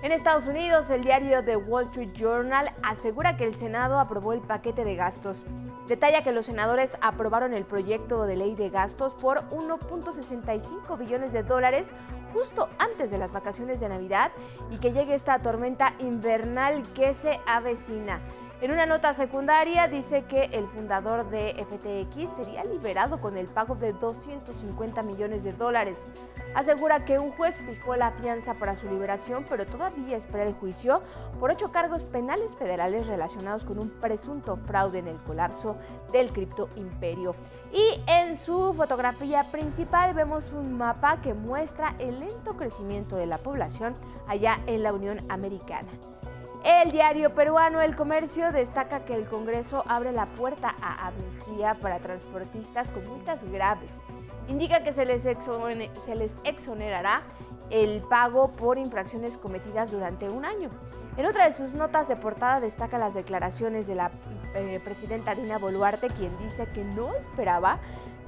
[0.00, 4.40] En Estados Unidos, el diario The Wall Street Journal asegura que el Senado aprobó el
[4.40, 5.42] paquete de gastos.
[5.88, 11.42] Detalla que los senadores aprobaron el proyecto de ley de gastos por 1.65 billones de
[11.42, 11.94] dólares
[12.34, 14.30] justo antes de las vacaciones de Navidad
[14.70, 18.20] y que llegue esta tormenta invernal que se avecina.
[18.60, 23.76] En una nota secundaria dice que el fundador de FTX sería liberado con el pago
[23.76, 26.08] de 250 millones de dólares.
[26.56, 31.02] Asegura que un juez fijó la fianza para su liberación, pero todavía espera el juicio
[31.38, 35.76] por ocho cargos penales federales relacionados con un presunto fraude en el colapso
[36.10, 37.36] del cripto imperio.
[37.72, 43.38] Y en su fotografía principal vemos un mapa que muestra el lento crecimiento de la
[43.38, 43.94] población
[44.26, 45.90] allá en la Unión Americana.
[46.64, 52.00] El diario peruano El Comercio destaca que el Congreso abre la puerta a amnistía para
[52.00, 54.00] transportistas con multas graves.
[54.48, 55.26] indica que se les,
[56.44, 57.22] exonerará
[57.70, 60.70] el pago por infracciones cometidas durante un año.
[61.16, 64.10] En otra de sus notas de portada destaca las declaraciones de la
[64.54, 67.78] eh, presidenta Dina Boluarte, quien dice que no esperaba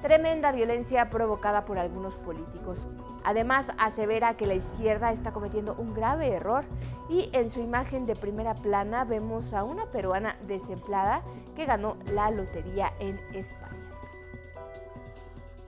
[0.03, 2.87] tremenda violencia provocada por algunos políticos.
[3.25, 6.64] Además, asevera que la izquierda está cometiendo un grave error
[7.09, 11.23] y en su imagen de primera plana vemos a una peruana desempleada
[11.55, 13.77] que ganó la lotería en España.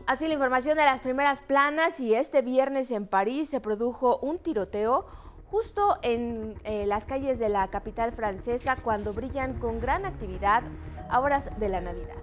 [0.07, 4.39] Así la información de las primeras planas y este viernes en París se produjo un
[4.39, 5.07] tiroteo
[5.47, 10.63] justo en eh, las calles de la capital francesa cuando brillan con gran actividad
[11.09, 12.17] a horas de la Navidad.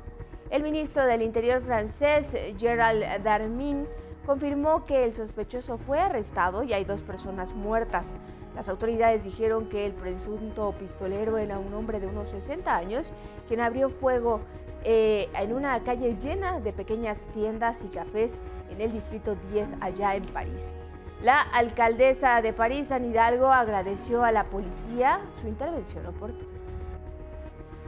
[0.50, 3.88] El ministro del Interior francés, Gerald Darmin,
[4.30, 8.14] confirmó que el sospechoso fue arrestado y hay dos personas muertas.
[8.54, 13.12] Las autoridades dijeron que el presunto pistolero era un hombre de unos 60 años,
[13.48, 14.42] quien abrió fuego
[14.84, 20.14] eh, en una calle llena de pequeñas tiendas y cafés en el distrito 10 allá
[20.14, 20.76] en París.
[21.24, 26.60] La alcaldesa de París, San Hidalgo, agradeció a la policía su intervención oportuna.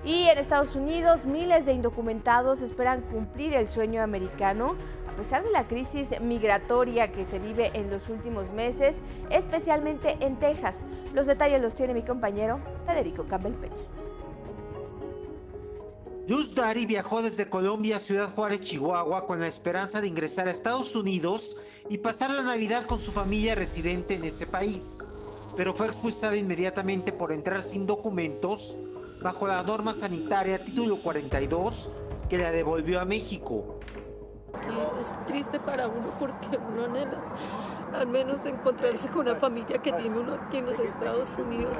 [0.04, 4.76] Y en Estados Unidos, miles de indocumentados esperan cumplir el sueño americano
[5.12, 10.39] a pesar de la crisis migratoria que se vive en los últimos meses, especialmente en
[10.39, 10.86] Texas.
[11.14, 13.76] Los detalles los tiene mi compañero Federico Campbell Peña.
[16.28, 20.51] Luz Dari viajó desde Colombia a Ciudad Juárez, Chihuahua, con la esperanza de ingresar a
[20.51, 21.57] Estados Unidos
[21.89, 24.99] y pasar la Navidad con su familia residente en ese país.
[25.57, 28.78] Pero fue expulsada inmediatamente por entrar sin documentos
[29.22, 31.91] bajo la norma sanitaria título 42
[32.30, 33.81] que la devolvió a México.
[34.99, 37.22] Es triste para uno porque uno anhela
[37.93, 41.78] al menos encontrarse con una familia que tiene uno aquí en los Estados Unidos.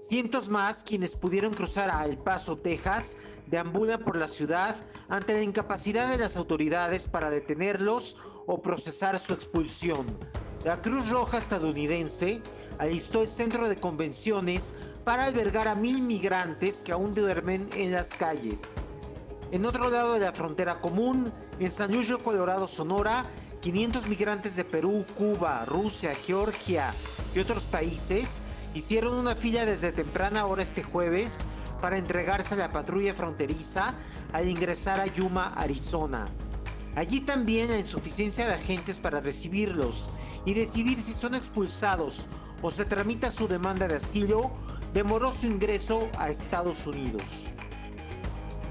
[0.00, 4.76] Cientos más, quienes pudieron cruzar a El Paso, Texas, deambulan por la ciudad
[5.08, 10.06] ante la incapacidad de las autoridades para detenerlos o procesar su expulsión.
[10.64, 12.40] La Cruz Roja estadounidense
[12.78, 18.14] alistó el centro de convenciones para albergar a mil migrantes que aún duermen en las
[18.14, 18.74] calles.
[19.52, 23.24] En otro lado de la frontera común, en San Luis Colorado, Sonora,
[23.60, 26.92] 500 migrantes de Perú, Cuba, Rusia, Georgia
[27.32, 28.40] y otros países
[28.74, 31.44] hicieron una fila desde temprana hora este jueves
[31.80, 33.94] para entregarse a la patrulla fronteriza
[34.32, 36.26] al ingresar a Yuma, Arizona.
[36.96, 40.10] Allí también la insuficiencia de agentes para recibirlos
[40.44, 42.28] y decidir si son expulsados
[42.62, 44.50] o se tramita su demanda de asilo
[44.92, 47.50] demoró su ingreso a Estados Unidos.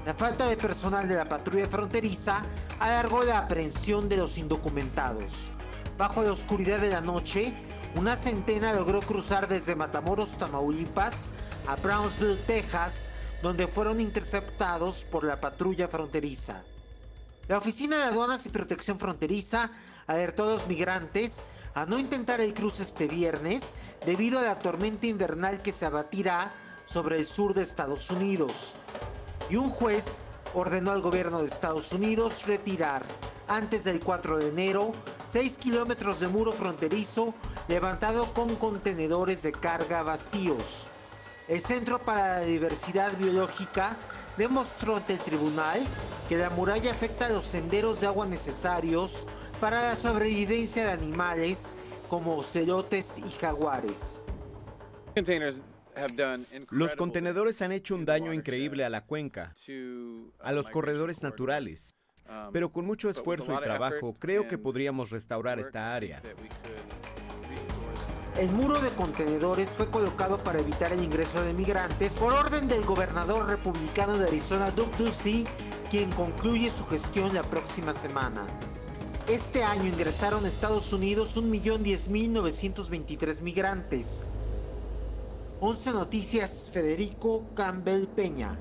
[0.06, 2.44] La falta de personal de la patrulla fronteriza
[2.78, 5.50] alargó la aprehensión de los indocumentados.
[5.98, 7.52] Bajo la oscuridad de la noche,
[7.96, 11.30] una centena logró cruzar desde Matamoros, Tamaulipas,
[11.66, 13.10] a Brownsville, Texas,
[13.42, 16.62] donde fueron interceptados por la patrulla fronteriza.
[17.48, 19.72] La Oficina de Aduanas y Protección Fronteriza
[20.06, 21.42] alertó a los migrantes
[21.74, 26.54] a no intentar el cruce este viernes debido a la tormenta invernal que se abatirá
[26.84, 28.76] sobre el sur de Estados Unidos.
[29.48, 30.18] Y un juez
[30.54, 33.04] ordenó al gobierno de Estados Unidos retirar
[33.48, 34.92] antes del 4 de enero
[35.26, 37.34] 6 kilómetros de muro fronterizo
[37.68, 40.88] levantado con contenedores de carga vacíos.
[41.48, 43.96] El Centro para la Diversidad Biológica
[44.36, 45.80] demostró ante el tribunal
[46.28, 49.26] que la muralla afecta los senderos de agua necesarios
[49.60, 51.76] para la sobrevivencia de animales
[52.08, 54.22] como celotes y jaguares.
[56.70, 59.54] Los contenedores han hecho un daño increíble a la cuenca,
[60.40, 61.94] a los corredores naturales,
[62.52, 66.22] pero con mucho esfuerzo y trabajo creo que podríamos restaurar esta área.
[68.38, 72.84] El muro de contenedores fue colocado para evitar el ingreso de migrantes por orden del
[72.84, 75.46] gobernador republicano de Arizona, Doug Ducey,
[75.88, 78.46] quien concluye su gestión la próxima semana.
[79.26, 84.26] Este año ingresaron a Estados Unidos 1.010.923 migrantes.
[85.58, 88.58] 11 Noticias, Federico Campbell Peña.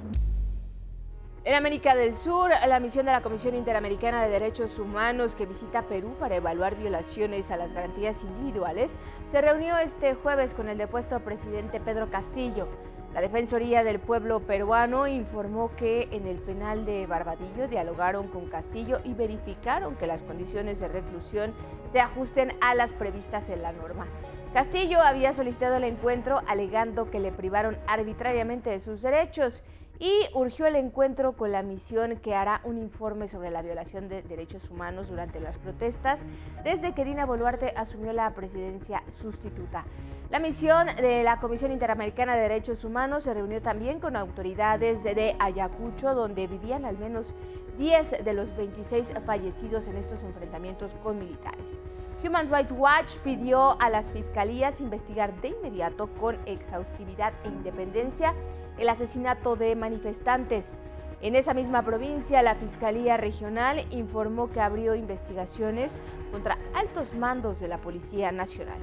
[1.44, 5.90] En América del Sur, la misión de la Comisión Interamericana de Derechos Humanos que visita
[5.90, 8.98] Perú para evaluar violaciones a las garantías individuales
[9.30, 12.70] se reunió este jueves con el depuesto presidente Pedro Castillo.
[13.14, 19.02] La Defensoría del Pueblo Peruano informó que en el penal de Barbadillo dialogaron con Castillo
[19.04, 21.54] y verificaron que las condiciones de reclusión
[21.92, 24.08] se ajusten a las previstas en la norma.
[24.56, 29.62] Castillo había solicitado el encuentro alegando que le privaron arbitrariamente de sus derechos
[30.00, 34.22] y urgió el encuentro con la misión que hará un informe sobre la violación de
[34.22, 36.22] derechos humanos durante las protestas
[36.64, 39.84] desde que Dina Boluarte asumió la presidencia sustituta.
[40.30, 45.36] La misión de la Comisión Interamericana de Derechos Humanos se reunió también con autoridades de
[45.38, 47.36] Ayacucho, donde vivían al menos
[47.78, 51.82] 10 de los 26 fallecidos en estos enfrentamientos con militares.
[52.26, 58.34] Human Rights Watch pidió a las fiscalías investigar de inmediato con exhaustividad e independencia
[58.80, 60.76] el asesinato de manifestantes.
[61.22, 66.00] En esa misma provincia, la Fiscalía Regional informó que abrió investigaciones
[66.32, 68.80] contra altos mandos de la Policía Nacional.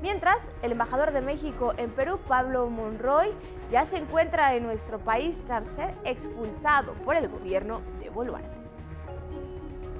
[0.00, 3.30] Mientras, el embajador de México en Perú, Pablo Monroy,
[3.70, 8.65] ya se encuentra en nuestro país tras ser expulsado por el gobierno de Boluarte.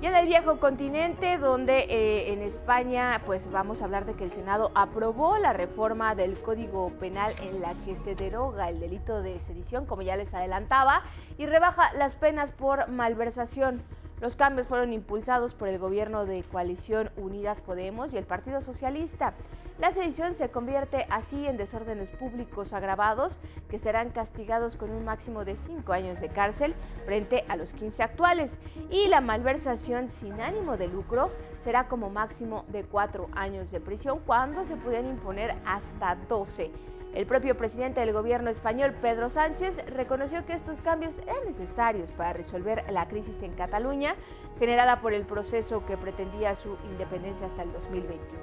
[0.03, 4.25] Y en el viejo continente, donde eh, en España, pues vamos a hablar de que
[4.25, 9.23] el Senado aprobó la reforma del Código Penal en la que se deroga el delito
[9.23, 11.03] de sedición, como ya les adelantaba,
[11.39, 13.83] y rebaja las penas por malversación.
[14.21, 19.35] Los cambios fueron impulsados por el gobierno de coalición Unidas Podemos y el Partido Socialista.
[19.79, 23.37] La sedición se convierte así en desórdenes públicos agravados
[23.69, 26.75] que serán castigados con un máximo de 5 años de cárcel
[27.05, 28.57] frente a los 15 actuales
[28.91, 31.31] y la malversación sin ánimo de lucro
[31.63, 36.71] será como máximo de 4 años de prisión cuando se pueden imponer hasta 12.
[37.17, 42.35] El propio presidente del gobierno español, Pedro Sánchez, reconoció que estos cambios eran necesarios para
[42.35, 44.15] resolver la crisis en Cataluña,
[44.59, 48.39] generada por el proceso que pretendía su independencia hasta el 2021.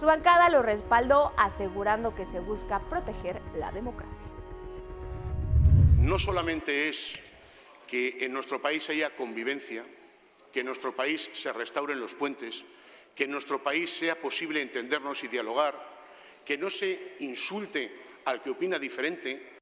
[0.00, 4.26] Su bancada lo respaldó, asegurando que se busca proteger la democracia.
[5.98, 7.16] No solamente es
[7.86, 9.84] que en nuestro país haya convivencia,
[10.52, 12.64] que en nuestro país se restauren los puentes,
[13.14, 15.90] que en nuestro país sea posible entendernos y dialogar,
[16.44, 19.60] que no se insulte al que opina diferente.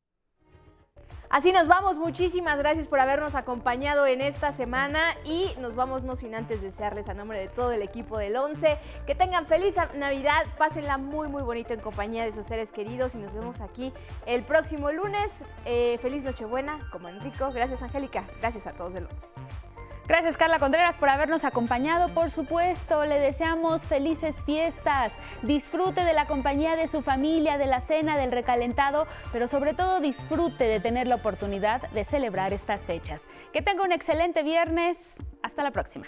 [1.30, 6.16] Así nos vamos, muchísimas gracias por habernos acompañado en esta semana y nos vamos no
[6.16, 10.46] sin antes desearles a nombre de todo el equipo del 11 que tengan feliz Navidad,
[10.56, 13.92] pásenla muy muy bonito en compañía de sus seres queridos y nos vemos aquí
[14.24, 15.44] el próximo lunes.
[15.66, 19.77] Eh, feliz Nochebuena, como Enrico, gracias Angélica, gracias a todos del 11.
[20.08, 22.08] Gracias Carla Contreras por habernos acompañado.
[22.14, 25.12] Por supuesto, le deseamos felices fiestas.
[25.42, 30.00] Disfrute de la compañía de su familia, de la cena, del recalentado, pero sobre todo
[30.00, 33.22] disfrute de tener la oportunidad de celebrar estas fechas.
[33.52, 34.96] Que tenga un excelente viernes.
[35.42, 36.06] Hasta la próxima.